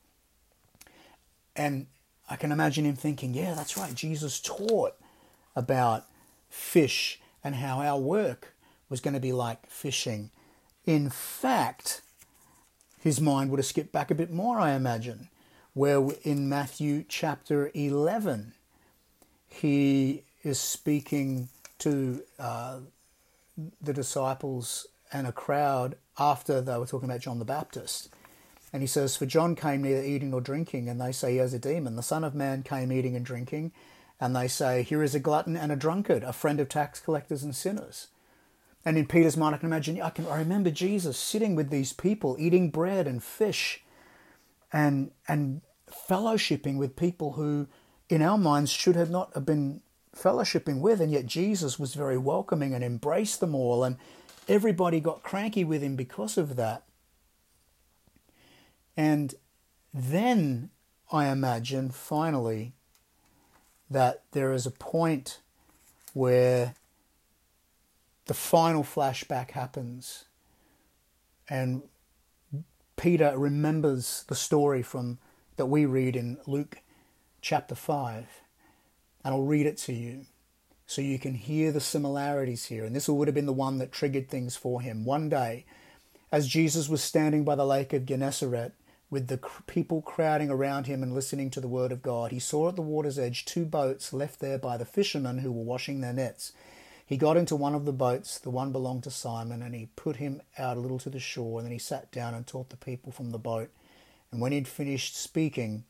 [1.56, 1.86] And
[2.28, 3.94] I can imagine him thinking, yeah, that's right.
[3.94, 4.96] Jesus taught
[5.56, 6.06] about
[6.50, 8.56] fish and how our work
[8.90, 10.32] was going to be like fishing.
[10.88, 12.02] In fact,
[13.00, 15.30] his mind would have skipped back a bit more, I imagine,
[15.74, 18.54] where in Matthew chapter 11,
[19.48, 22.80] he is speaking to uh,
[23.82, 28.10] the disciples and a crowd after they were talking about John the Baptist.
[28.72, 31.54] And he says, For John came neither eating nor drinking, and they say he has
[31.54, 31.96] a demon.
[31.96, 33.72] The Son of Man came eating and drinking,
[34.20, 37.44] and they say, Here is a glutton and a drunkard, a friend of tax collectors
[37.44, 38.08] and sinners.
[38.86, 41.94] And in Peter's mind, I can imagine, I can I remember Jesus sitting with these
[41.94, 43.84] people, eating bread and fish,
[44.72, 45.62] and and
[46.10, 47.68] fellowshipping with people who,
[48.08, 49.82] in our minds, should have not have been
[50.16, 53.98] fellowshipping with, and yet Jesus was very welcoming and embraced them all, and
[54.48, 56.84] everybody got cranky with him because of that.
[58.96, 59.36] And
[59.94, 60.70] then
[61.12, 62.74] I imagine finally
[63.90, 65.40] that there is a point
[66.14, 66.76] where
[68.30, 70.26] the final flashback happens
[71.50, 71.82] and
[72.96, 75.18] Peter remembers the story from
[75.56, 76.78] that we read in Luke
[77.42, 78.28] chapter 5.
[79.26, 80.28] And I'll read it to you
[80.86, 82.86] so you can hear the similarities here.
[82.86, 85.06] And this would have been the one that triggered things for him.
[85.06, 85.66] One day,
[86.32, 88.74] as Jesus was standing by the lake of Gennesaret,
[89.10, 92.70] with the people crowding around him and listening to the word of God, he saw
[92.70, 96.14] at the water's edge two boats left there by the fishermen who were washing their
[96.14, 96.54] nets.
[97.10, 100.18] He got into one of the boats, the one belonged to Simon, and he put
[100.18, 102.78] him out a little to the shore, and then he sat down and taught the
[102.78, 103.72] people from the boat.
[104.32, 105.86] And when he'd finished speaking,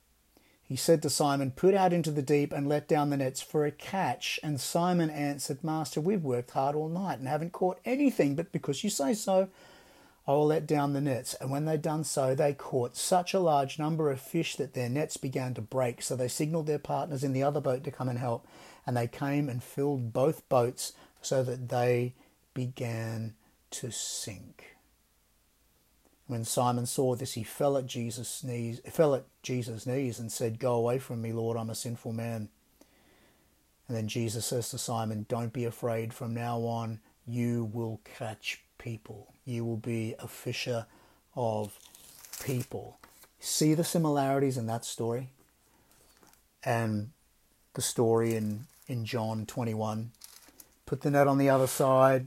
[0.64, 3.66] he said to Simon, Put out into the deep and let down the nets for
[3.66, 4.40] a catch.
[4.42, 8.82] And Simon answered, Master, we've worked hard all night and haven't caught anything, but because
[8.86, 9.50] you say so,
[10.26, 11.34] I will let down the nets.
[11.42, 14.88] And when they'd done so, they caught such a large number of fish that their
[14.88, 16.02] nets began to break.
[16.02, 18.48] So they signaled their partners in the other boat to come and help.
[18.88, 22.14] And they came and filled both boats so that they
[22.54, 23.36] began
[23.72, 24.76] to sink.
[26.28, 30.60] When Simon saw this, he fell at Jesus' knees, fell at Jesus' knees and said,
[30.60, 32.50] "Go away from me, Lord, I'm a sinful man."
[33.88, 36.14] And then Jesus says to Simon, "Don't be afraid.
[36.14, 39.34] From now on, you will catch people.
[39.46, 40.86] You will be a fisher
[41.36, 41.80] of
[42.40, 43.00] people."
[43.40, 45.30] See the similarities in that story
[46.64, 47.12] and
[47.74, 50.12] the story in in John 21
[50.90, 52.26] put the net on the other side,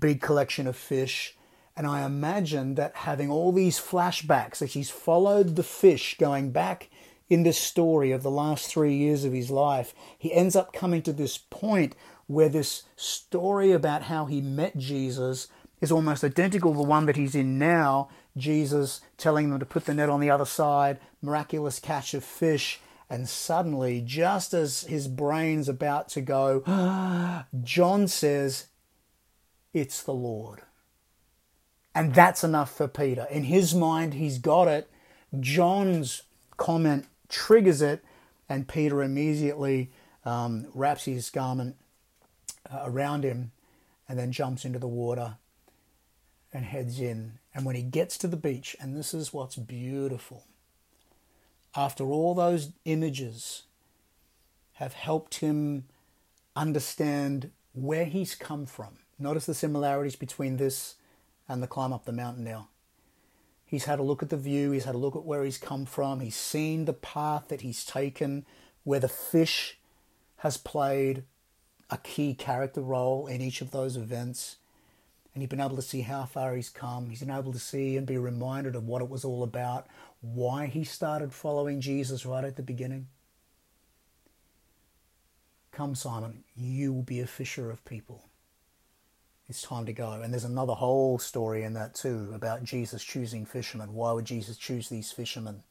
[0.00, 1.36] big collection of fish.
[1.76, 6.88] And I imagine that having all these flashbacks, that he's followed the fish going back
[7.28, 11.02] in this story of the last three years of his life, he ends up coming
[11.02, 11.94] to this point
[12.26, 15.48] where this story about how he met Jesus
[15.82, 18.08] is almost identical to the one that he's in now.
[18.38, 22.80] Jesus telling them to put the net on the other side, miraculous catch of fish,
[23.10, 26.60] and suddenly, just as his brain's about to go,
[27.62, 28.66] John says,
[29.72, 30.62] It's the Lord.
[31.94, 33.26] And that's enough for Peter.
[33.30, 34.90] In his mind, he's got it.
[35.40, 36.22] John's
[36.58, 38.04] comment triggers it,
[38.48, 39.90] and Peter immediately
[40.24, 41.76] um, wraps his garment
[42.70, 43.52] uh, around him
[44.08, 45.36] and then jumps into the water
[46.52, 47.38] and heads in.
[47.54, 50.44] And when he gets to the beach, and this is what's beautiful
[51.74, 53.64] after all those images
[54.74, 55.84] have helped him
[56.54, 58.98] understand where he's come from.
[59.18, 60.94] Notice the similarities between this
[61.48, 62.68] and the climb up the mountain now.
[63.64, 65.84] He's had a look at the view, he's had a look at where he's come
[65.84, 68.46] from, he's seen the path that he's taken,
[68.84, 69.78] where the fish
[70.36, 71.24] has played
[71.90, 74.56] a key character role in each of those events.
[75.34, 77.10] And he's been able to see how far he's come.
[77.10, 79.86] He's been able to see and be reminded of what it was all about,
[80.20, 83.08] why he started following Jesus right at the beginning?
[85.72, 88.24] Come, Simon, you will be a fisher of people.
[89.48, 90.12] It's time to go.
[90.12, 93.94] And there's another whole story in that too about Jesus choosing fishermen.
[93.94, 95.62] Why would Jesus choose these fishermen?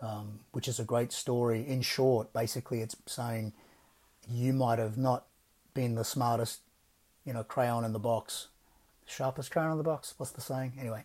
[0.00, 1.66] Um, which is a great story.
[1.66, 3.52] In short, basically, it's saying
[4.30, 5.26] you might have not
[5.74, 6.60] been the smartest,
[7.24, 8.48] you know, crayon in the box,
[9.04, 10.14] sharpest crayon in the box.
[10.16, 10.74] What's the saying?
[10.78, 11.04] Anyway,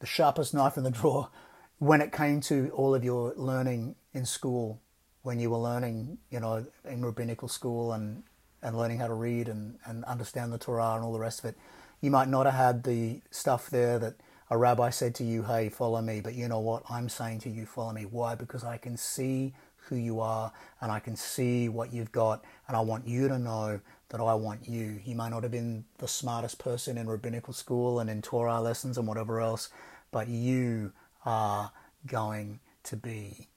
[0.00, 1.30] the sharpest knife in the drawer,
[1.78, 4.80] when it came to all of your learning in school,
[5.22, 8.22] when you were learning, you know, in rabbinical school and,
[8.62, 11.46] and learning how to read and, and understand the Torah and all the rest of
[11.46, 11.56] it,
[12.00, 14.14] you might not have had the stuff there that
[14.50, 16.20] a rabbi said to you, hey, follow me.
[16.20, 16.82] But you know what?
[16.90, 18.04] I'm saying to you, follow me.
[18.04, 18.34] Why?
[18.34, 19.54] Because I can see
[19.88, 23.38] who you are and I can see what you've got and I want you to
[23.38, 25.00] know that I want you.
[25.04, 28.98] You may not have been the smartest person in rabbinical school and in Torah lessons
[28.98, 29.70] and whatever else,
[30.10, 30.92] but you
[31.24, 31.72] are
[32.06, 33.48] going to be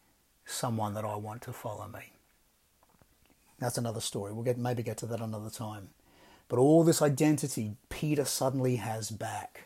[0.46, 2.14] someone that I want to follow me.
[3.60, 4.34] That's another story.
[4.34, 5.90] We'll get maybe get to that another time.
[6.48, 9.66] But all this identity Peter suddenly has back.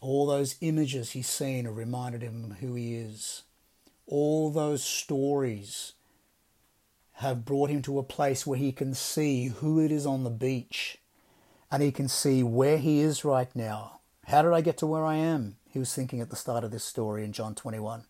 [0.00, 3.42] All those images he's seen have reminded him who he is.
[4.06, 5.92] All those stories
[7.14, 10.30] have brought him to a place where he can see who it is on the
[10.30, 10.98] beach
[11.70, 14.00] and he can see where he is right now.
[14.26, 15.56] How did I get to where I am?
[15.74, 18.04] He was thinking at the start of this story in John 21.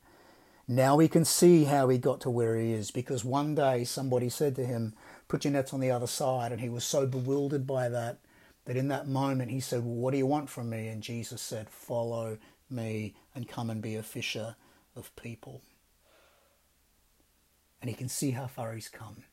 [0.69, 4.29] Now we can see how he got to where he is because one day somebody
[4.29, 4.92] said to him,
[5.29, 6.52] Put your nets on the other side.
[6.52, 8.19] And he was so bewildered by that
[8.67, 10.88] that in that moment he said, Well, what do you want from me?
[10.88, 12.37] And Jesus said, Follow
[12.69, 14.56] me and come and be a fisher
[14.94, 15.62] of people.
[17.81, 19.25] And he can see how far he's come.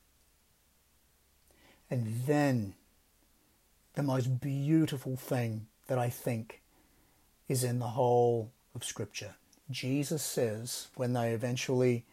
[1.89, 2.75] And then
[3.95, 6.60] the most beautiful thing that I think
[7.51, 9.35] is in the whole of Scripture.
[9.69, 12.05] Jesus says, when they eventually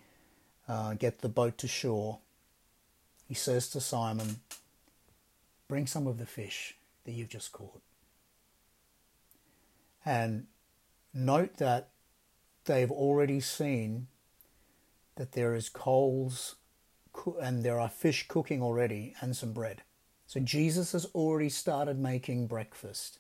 [0.69, 2.19] uh, get the boat to shore,
[3.29, 4.41] he says to Simon,
[5.69, 7.83] Bring some of the fish that you've just caught.
[10.05, 10.47] And
[11.15, 11.91] note that
[12.65, 14.09] they've already seen
[15.17, 16.57] that there is coals
[17.41, 19.83] and there are fish cooking already and some bread.
[20.27, 23.19] So Jesus has already started making breakfast.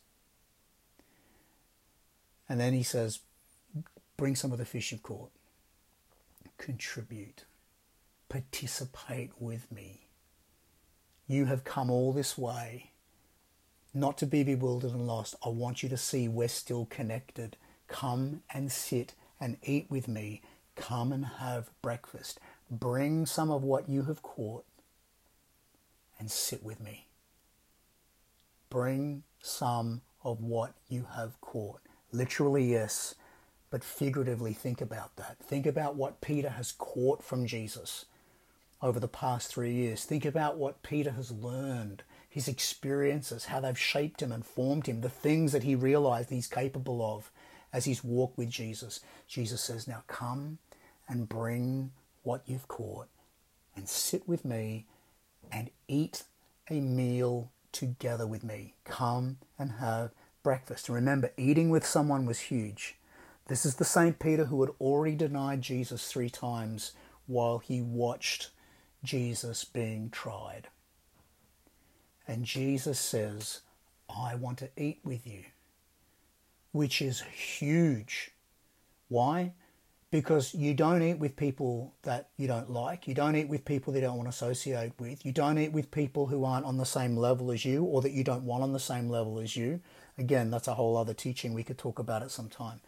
[2.49, 3.21] And then he says,
[4.17, 5.31] Bring some of the fish you've caught.
[6.57, 7.45] Contribute.
[8.29, 10.09] Participate with me.
[11.27, 12.91] You have come all this way
[13.95, 15.35] not to be bewildered and lost.
[15.45, 17.57] I want you to see we're still connected.
[17.89, 20.43] Come and sit and eat with me.
[20.77, 22.39] Come and have breakfast.
[22.71, 24.65] Bring some of what you have caught
[26.19, 27.07] and sit with me.
[28.71, 31.81] Bring some of what you have caught.
[32.13, 33.15] Literally, yes,
[33.71, 35.37] but figuratively, think about that.
[35.39, 38.07] Think about what Peter has caught from Jesus
[38.81, 40.05] over the past three years.
[40.05, 45.01] Think about what Peter has learned, his experiences, how they've shaped him and formed him,
[45.01, 47.31] the things that he realized he's capable of
[47.73, 49.01] as he's walked with Jesus.
[49.27, 50.59] Jesus says, Now come
[51.09, 51.91] and bring
[52.23, 53.09] what you've caught
[53.77, 54.87] and sit with me
[55.51, 56.25] and eat
[56.71, 58.75] a meal together with me.
[58.85, 60.11] Come and have
[60.43, 60.89] breakfast.
[60.89, 62.97] Remember, eating with someone was huge.
[63.49, 66.93] This is the same Peter who had already denied Jesus three times
[67.27, 68.51] while he watched
[69.03, 70.69] Jesus being tried.
[72.27, 73.63] And Jesus says,
[74.09, 75.45] I want to eat with you,
[76.73, 78.33] which is huge.
[79.09, 79.55] Why?
[80.11, 83.09] Because you don't eat with people that you don't like.
[83.09, 85.25] You don't eat with people that you don't want to associate with.
[85.25, 88.13] You don't eat with people who aren't on the same level as you or that
[88.13, 89.81] you don't want on the same level as you.
[90.19, 91.55] Again, that's a whole other teaching.
[91.55, 92.81] We could talk about it sometime.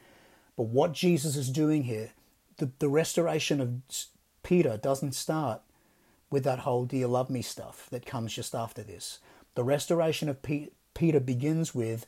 [0.57, 2.11] But what Jesus is doing here,
[2.57, 3.81] the, the restoration of
[4.43, 5.63] Peter doesn't start
[6.31, 9.19] with that whole do you love me stuff that comes just after this.
[9.55, 10.39] The restoration of
[10.95, 12.07] Peter begins with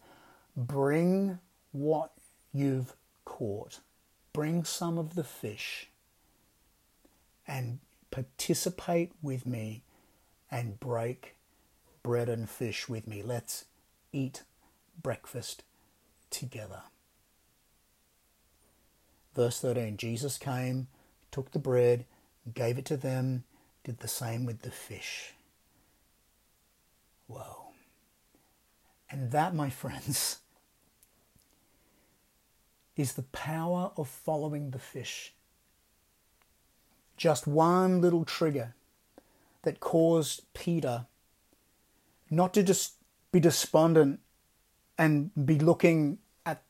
[0.57, 1.39] bring
[1.73, 2.13] what
[2.53, 2.95] you've
[3.25, 3.81] caught,
[4.33, 5.89] bring some of the fish
[7.47, 7.79] and
[8.11, 9.83] participate with me
[10.51, 11.37] and break
[12.03, 13.23] bread and fish with me.
[13.23, 13.65] Let's
[14.13, 14.43] eat
[15.01, 15.63] breakfast
[16.31, 16.83] together.
[19.35, 20.89] Verse 13 Jesus came,
[21.31, 22.05] took the bread,
[22.53, 23.45] gave it to them,
[23.85, 25.35] did the same with the fish.
[27.27, 27.73] Whoa.
[29.11, 30.39] And that, my friends,
[32.97, 35.35] is the power of following the fish.
[37.17, 38.75] Just one little trigger
[39.63, 41.07] that caused Peter
[42.31, 42.95] not to just
[43.31, 44.21] be despondent
[44.99, 46.63] and be looking at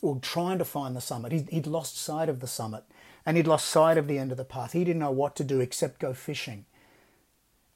[0.00, 1.32] or trying to find the summit.
[1.32, 2.84] He'd, he'd lost sight of the summit
[3.26, 4.72] and he'd lost sight of the end of the path.
[4.72, 6.66] He didn't know what to do except go fishing.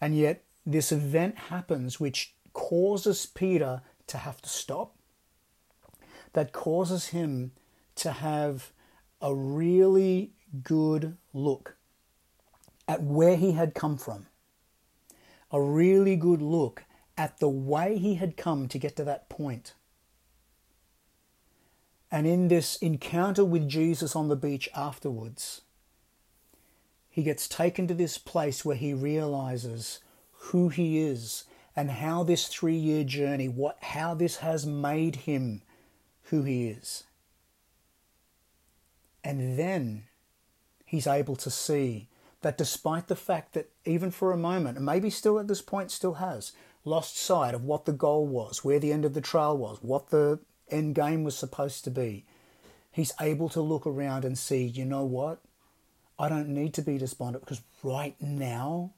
[0.01, 4.95] And yet, this event happens which causes Peter to have to stop,
[6.33, 7.53] that causes him
[7.97, 8.73] to have
[9.21, 10.33] a really
[10.63, 11.77] good look
[12.87, 14.27] at where he had come from,
[15.51, 16.85] a really good look
[17.17, 19.75] at the way he had come to get to that point.
[22.11, 25.63] And in this encounter with Jesus on the beach afterwards,
[27.09, 30.01] he gets taken to this place where he realizes
[30.33, 31.45] who he is
[31.77, 35.63] and how this three year journey, what, how this has made him
[36.25, 37.05] who he is.
[39.23, 40.05] And then
[40.85, 42.09] he's able to see
[42.43, 45.91] that despite the fact that even for a moment, and maybe still at this point
[45.91, 46.53] still has,
[46.85, 50.11] lost sight of what the goal was, where the end of the trail was, what
[50.11, 50.39] the
[50.75, 52.25] end game was supposed to be,
[52.91, 55.41] he's able to look around and see, you know what?
[56.19, 58.93] I don't need to be despondent because right now,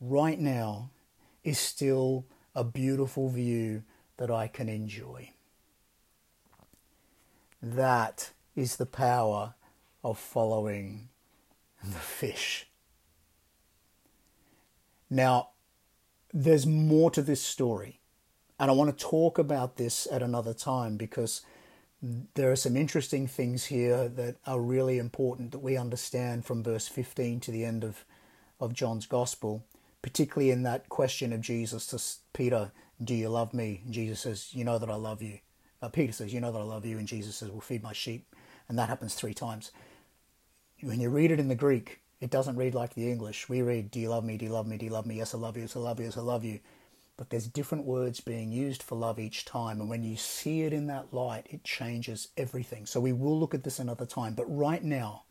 [0.00, 0.90] right now
[1.44, 2.24] is still
[2.54, 3.84] a beautiful view
[4.16, 5.30] that I can enjoy.
[7.62, 9.54] That is the power
[10.02, 11.08] of following
[11.82, 12.66] the fish.
[15.08, 15.50] Now,
[16.32, 18.00] there's more to this story.
[18.58, 21.42] And I want to talk about this at another time because
[22.34, 26.88] there are some interesting things here that are really important that we understand from verse
[26.88, 28.04] 15 to the end of,
[28.60, 29.64] of John's Gospel,
[30.02, 31.96] particularly in that question of Jesus to
[32.32, 33.82] Peter, Do you love me?
[33.84, 35.40] And Jesus says, You know that I love you.
[35.82, 36.98] Uh, Peter says, You know that I love you.
[36.98, 38.26] And Jesus says, Well, feed my sheep.
[38.68, 39.72] And that happens three times.
[40.82, 43.48] When you read it in the Greek, it doesn't read like the English.
[43.48, 44.38] We read, Do you love me?
[44.38, 44.78] Do you love me?
[44.78, 45.16] Do you love me?
[45.16, 45.62] Yes, I love you.
[45.62, 46.06] Yes, I love you.
[46.06, 46.60] Yes, I love you
[47.16, 49.80] but there's different words being used for love each time.
[49.80, 52.86] And when you see it in that light, it changes everything.
[52.86, 54.34] So we will look at this another time.
[54.34, 55.22] But right now,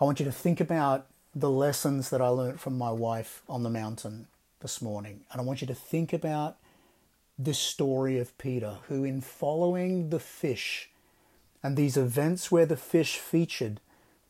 [0.00, 3.62] I want you to think about the lessons that I learned from my wife on
[3.62, 4.26] the mountain
[4.60, 5.20] this morning.
[5.30, 6.56] And I want you to think about
[7.38, 10.90] this story of Peter, who, in following the fish
[11.62, 13.80] and these events where the fish featured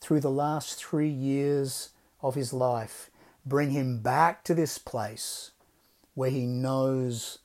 [0.00, 3.10] through the last three years of his life,
[3.46, 5.52] bring him back to this place
[6.14, 7.38] where he knows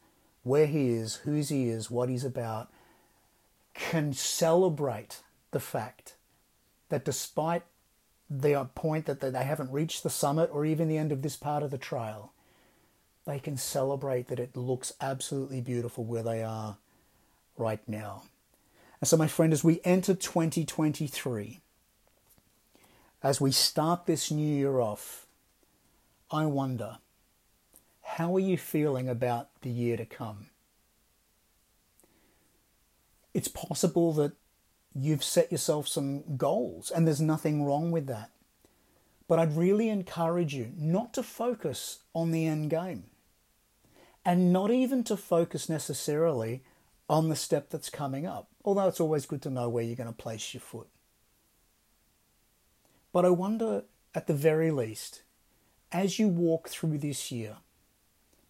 [0.43, 2.70] where he is, whose he is, what he's about,
[3.74, 5.22] can celebrate
[5.52, 6.16] the fact
[6.89, 7.64] that despite
[8.30, 11.64] the point that they haven't reached the summit or even the end of this part
[11.64, 12.32] of the trail,
[13.26, 16.78] they can celebrate that it looks absolutely beautiful where they are
[17.58, 18.24] right now.
[18.99, 21.60] And so, my friend, as we enter 2023,
[23.22, 25.28] as we start this new year off,
[26.32, 27.00] I wonder
[28.02, 30.48] how are you feeling about the year to come?
[33.34, 34.34] It's possible that
[34.94, 38.32] you've set yourself some goals, and there's nothing wrong with that.
[39.28, 43.06] But I'd really encourage you not to focus on the end game
[44.26, 46.64] and not even to focus necessarily
[47.10, 50.08] on the step that's coming up, although it's always good to know where you're going
[50.08, 50.88] to place your foot.
[53.12, 53.84] But I wonder,
[54.16, 55.24] at the very least,
[55.92, 57.58] as you walk through this year,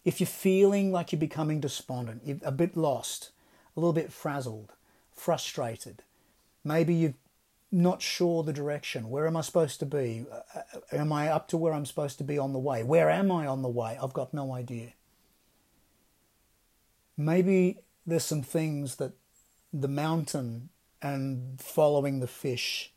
[0.04, 3.30] if you're feeling like you're becoming despondent, a bit lost,
[3.76, 4.72] a little bit frazzled,
[5.12, 6.02] frustrated,
[6.64, 7.14] maybe you're
[7.70, 9.08] not sure the direction.
[9.08, 10.26] Where am I supposed to be?
[10.30, 10.62] Uh, uh,
[10.92, 12.82] am I up to where I'm supposed to be on the way?
[12.82, 13.98] Where am I on the way?
[14.00, 14.92] I've got no idea.
[17.16, 19.12] Maybe there's some things that
[19.72, 20.68] the mountain
[21.00, 22.92] and following the fish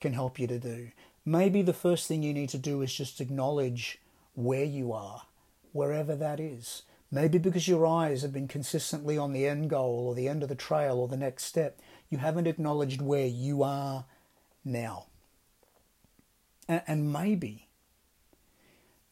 [0.00, 0.90] can help you to do.
[1.28, 3.98] Maybe the first thing you need to do is just acknowledge
[4.34, 5.24] where you are,
[5.72, 6.84] wherever that is.
[7.10, 10.48] Maybe because your eyes have been consistently on the end goal or the end of
[10.48, 14.06] the trail or the next step, you haven't acknowledged where you are
[14.64, 15.08] now.
[16.66, 17.68] And maybe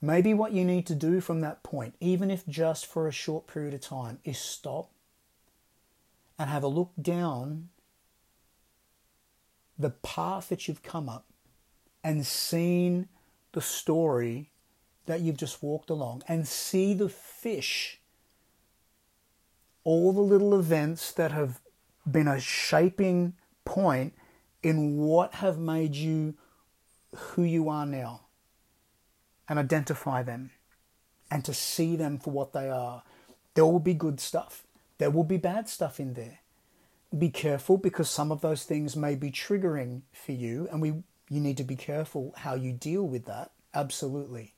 [0.00, 3.46] Maybe what you need to do from that point, even if just for a short
[3.46, 4.90] period of time, is stop
[6.38, 7.68] and have a look down
[9.78, 11.26] the path that you've come up
[12.06, 13.08] and seen
[13.50, 14.52] the story
[15.06, 17.98] that you've just walked along and see the fish,
[19.82, 21.60] all the little events that have
[22.08, 23.34] been a shaping
[23.64, 24.14] point
[24.62, 26.34] in what have made you
[27.12, 28.20] who you are now
[29.48, 30.52] and identify them
[31.28, 33.02] and to see them for what they are.
[33.54, 34.64] There will be good stuff,
[34.98, 36.38] there will be bad stuff in there.
[37.18, 41.40] Be careful because some of those things may be triggering for you, and we you
[41.40, 43.50] need to be careful how you deal with that.
[43.74, 44.54] Absolutely.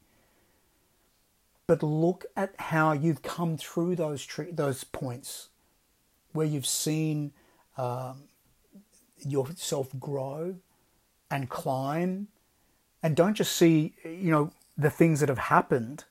[1.67, 5.49] But look at how you've come through those those points
[6.33, 7.33] where you've seen
[7.77, 8.25] um,
[9.27, 10.57] yourself grow
[11.31, 12.29] and climb,
[13.03, 16.05] and don't just see you know the things that have happened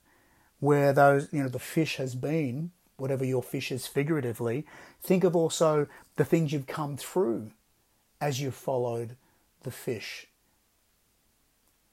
[0.60, 4.66] where those, you know, the fish has been, whatever your fish is figuratively,
[5.02, 7.52] think of also the things you've come through
[8.20, 9.16] as you've followed
[9.64, 10.28] the fish.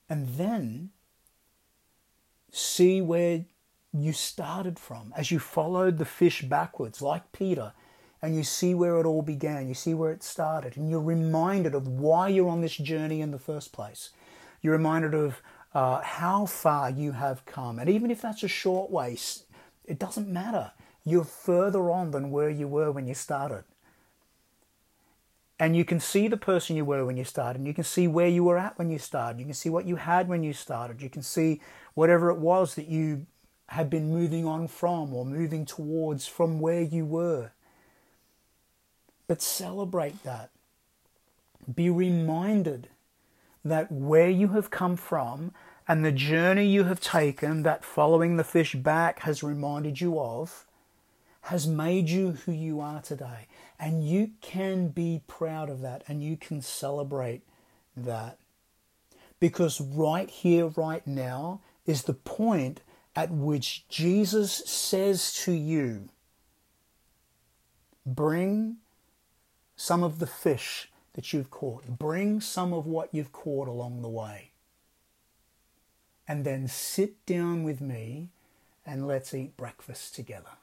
[0.09, 0.91] And then
[2.51, 3.45] see where
[3.93, 7.73] you started from as you followed the fish backwards, like Peter,
[8.21, 11.75] and you see where it all began, you see where it started, and you're reminded
[11.75, 14.11] of why you're on this journey in the first place.
[14.63, 15.43] You're reminded of
[15.75, 17.79] uh, how far you have come.
[17.79, 19.19] And even if that's a short way,
[19.85, 20.73] it doesn't matter.
[21.05, 23.65] You're further on than where you were when you started.
[25.59, 28.09] And you can see the person you were when you started, and you can see
[28.09, 29.39] where you were at when you started.
[29.39, 31.01] You can see what you had when you started.
[31.01, 31.61] You can see
[31.95, 33.27] whatever it was that you
[33.69, 37.53] had been moving on from or moving towards from where you were.
[39.27, 40.51] But celebrate that.
[41.73, 42.89] Be reminded
[43.65, 45.53] that where you have come from
[45.89, 50.67] and the journey you have taken that following the fish back has reminded you of
[51.45, 53.47] has made you who you are today.
[53.79, 57.43] And you can be proud of that and you can celebrate
[57.95, 58.39] that.
[59.41, 62.81] Because right here, right now, is the point
[63.15, 66.09] at which Jesus says to you,
[68.07, 68.77] Bring
[69.77, 71.99] some of the fish that you've caught.
[71.99, 74.51] Bring some of what you've caught along the way.
[76.27, 78.31] And then sit down with me
[78.87, 80.57] and let's eat breakfast together.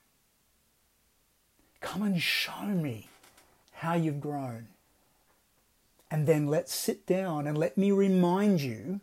[1.81, 3.09] Come and show me
[3.73, 4.67] how you've grown.
[6.09, 9.01] And then let's sit down and let me remind you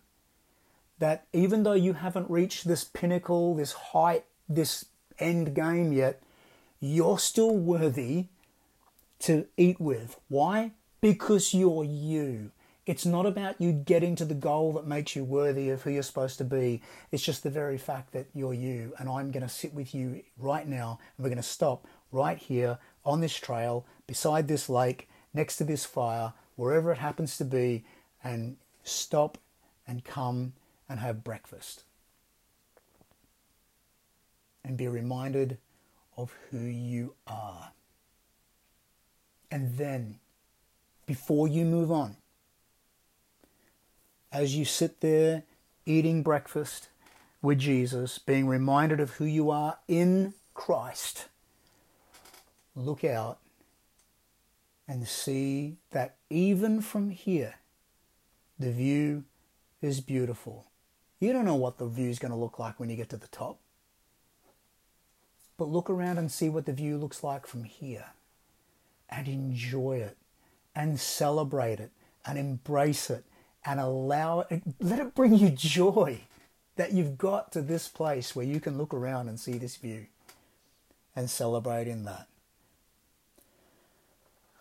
[0.98, 4.86] that even though you haven't reached this pinnacle, this height, this
[5.18, 6.22] end game yet,
[6.80, 8.26] you're still worthy
[9.20, 10.18] to eat with.
[10.28, 10.72] Why?
[11.00, 12.50] because you're you.
[12.86, 16.02] It's not about you getting to the goal that makes you worthy of who you're
[16.02, 16.80] supposed to be.
[17.12, 18.94] It's just the very fact that you're you.
[18.98, 20.98] And I'm going to sit with you right now.
[21.16, 25.64] And we're going to stop right here on this trail, beside this lake, next to
[25.64, 27.84] this fire, wherever it happens to be,
[28.22, 29.38] and stop
[29.86, 30.52] and come
[30.88, 31.84] and have breakfast.
[34.64, 35.58] And be reminded
[36.16, 37.72] of who you are.
[39.50, 40.18] And then,
[41.06, 42.16] before you move on,
[44.30, 45.44] as you sit there
[45.86, 46.88] eating breakfast
[47.40, 51.28] with Jesus, being reminded of who you are in Christ,
[52.78, 53.38] look out
[54.86, 57.56] and see that even from here,
[58.58, 59.24] the view
[59.82, 60.66] is beautiful.
[61.20, 63.16] You don't know what the view is going to look like when you get to
[63.16, 63.58] the top.
[65.56, 68.06] But look around and see what the view looks like from here
[69.10, 70.16] and enjoy it
[70.74, 71.90] and celebrate it
[72.24, 73.24] and embrace it
[73.64, 76.20] and allow it, let it bring you joy
[76.76, 80.06] that you've got to this place where you can look around and see this view
[81.16, 82.28] and celebrate in that.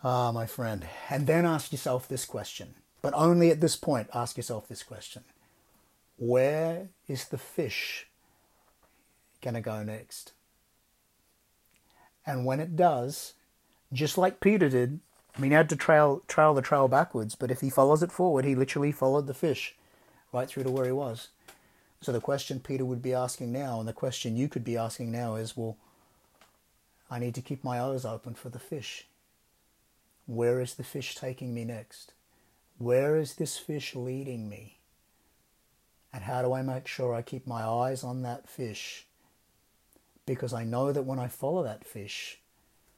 [0.02, 0.86] Ah, my friend.
[1.10, 5.24] And then ask yourself this question, but only at this point ask yourself this question
[6.16, 8.06] Where is the fish
[9.42, 10.32] going to go next?
[12.24, 13.34] And when it does,
[13.92, 15.00] just like Peter did,
[15.36, 18.12] I mean, he had to trail, trail the trail backwards, but if he follows it
[18.12, 19.76] forward, he literally followed the fish
[20.32, 21.28] right through to where he was.
[22.00, 25.10] So the question Peter would be asking now, and the question you could be asking
[25.10, 25.76] now is, well,
[27.10, 29.06] I need to keep my eyes open for the fish.
[30.28, 32.12] Where is the fish taking me next?
[32.76, 34.76] Where is this fish leading me?
[36.12, 39.06] And how do I make sure I keep my eyes on that fish?
[40.26, 42.40] Because I know that when I follow that fish,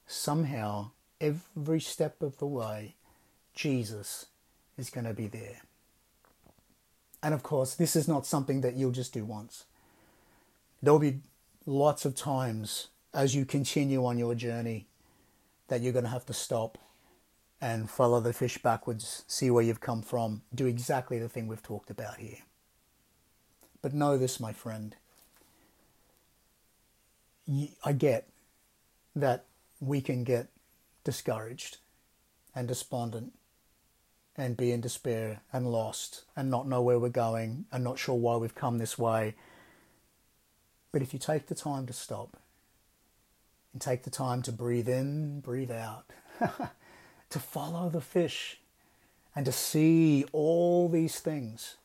[0.09, 2.97] somehow every step of the way,
[3.55, 4.27] Jesus
[4.77, 5.63] is going to be there.
[7.23, 9.67] And of course, this is not something that you'll just do once.
[10.83, 11.21] There'll be
[11.65, 14.89] lots of times as you continue on your journey
[15.69, 16.77] that you're going to have to stop
[17.61, 21.63] and follow the fish backwards, see where you've come from, do exactly the thing we've
[21.63, 22.39] talked about here.
[23.83, 24.97] But know this, my friend.
[27.85, 28.29] I get
[29.17, 29.45] that
[29.81, 30.49] we can get
[31.05, 31.79] discouraged
[32.55, 33.33] and despondent
[34.37, 38.15] and be in despair and lost and not know where we're going and not sure
[38.15, 39.35] why we've come this way.
[40.93, 42.37] But if you take the time to stop
[43.73, 46.13] and take the time to breathe in, breathe out,
[47.31, 48.59] to follow the fish
[49.35, 51.77] and to see all these things,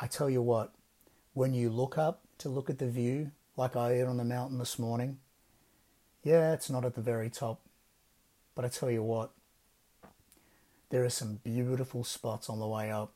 [0.00, 0.72] I tell you what,
[1.34, 4.58] when you look up to look at the view, like I did on the mountain
[4.58, 5.18] this morning,
[6.24, 7.60] yeah, it's not at the very top,
[8.54, 9.30] but I tell you what,
[10.88, 13.12] there are some beautiful spots on the way up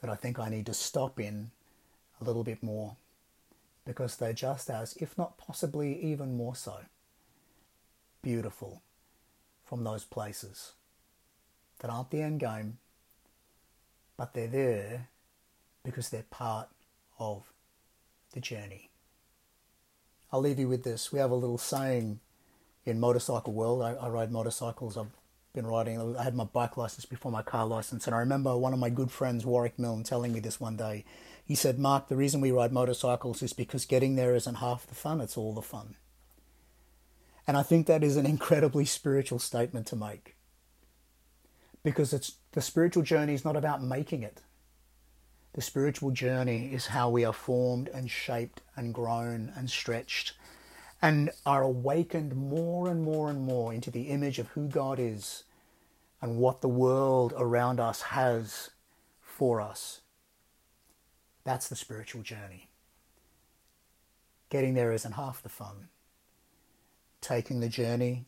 [0.00, 1.50] that I think I need to stop in
[2.20, 2.96] a little bit more
[3.84, 6.78] because they're just as, if not possibly even more so,
[8.22, 8.82] beautiful
[9.64, 10.72] from those places
[11.80, 12.78] that aren't the end game,
[14.16, 15.08] but they're there
[15.82, 16.68] because they're part
[17.18, 17.52] of
[18.32, 18.90] the journey.
[20.32, 21.12] I'll leave you with this.
[21.12, 22.20] We have a little saying
[22.84, 23.82] in motorcycle world.
[23.82, 24.96] I, I ride motorcycles.
[24.96, 25.12] I've
[25.54, 26.16] been riding.
[26.16, 28.90] I had my bike license before my car license, and I remember one of my
[28.90, 31.04] good friends, Warwick Milne, telling me this one day.
[31.44, 34.94] He said, "Mark, the reason we ride motorcycles is because getting there isn't half the
[34.94, 35.96] fun; it's all the fun."
[37.46, 40.33] And I think that is an incredibly spiritual statement to make.
[41.84, 44.40] Because it's the spiritual journey is not about making it.
[45.52, 50.32] The spiritual journey is how we are formed and shaped and grown and stretched
[51.00, 55.44] and are awakened more and more and more into the image of who God is
[56.22, 58.70] and what the world around us has
[59.20, 60.00] for us.
[61.44, 62.70] That's the spiritual journey.
[64.48, 65.88] Getting there isn't half the fun.
[67.20, 68.24] Taking the journey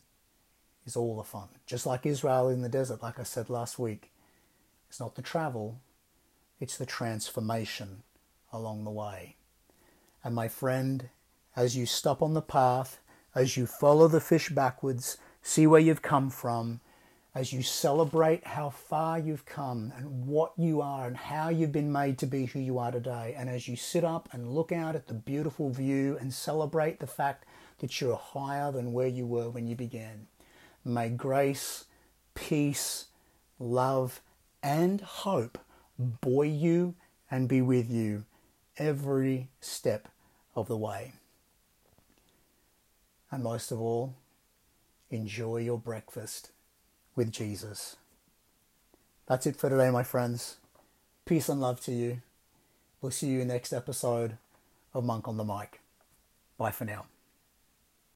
[0.87, 1.49] is all the fun.
[1.65, 4.11] Just like Israel in the desert, like I said last week.
[4.89, 5.81] It's not the travel,
[6.59, 8.03] it's the transformation
[8.53, 9.35] along the way.
[10.23, 11.09] And my friend,
[11.55, 12.99] as you stop on the path,
[13.35, 16.79] as you follow the fish backwards, see where you've come from,
[17.35, 21.91] as you celebrate how far you've come and what you are and how you've been
[21.91, 24.95] made to be who you are today, and as you sit up and look out
[24.95, 27.45] at the beautiful view and celebrate the fact
[27.79, 30.27] that you're higher than where you were when you began.
[30.87, 31.85] May grace,
[32.33, 33.07] peace,
[33.59, 34.21] love,
[34.63, 35.57] and hope
[35.97, 36.95] buoy you
[37.29, 38.25] and be with you
[38.77, 40.07] every step
[40.55, 41.13] of the way.
[43.29, 44.15] And most of all,
[45.09, 46.51] enjoy your breakfast
[47.15, 47.97] with Jesus.
[49.27, 50.57] That's it for today, my friends.
[51.25, 52.21] Peace and love to you.
[53.01, 54.37] We'll see you next episode
[54.93, 55.81] of Monk on the Mic.
[56.57, 57.05] Bye for now.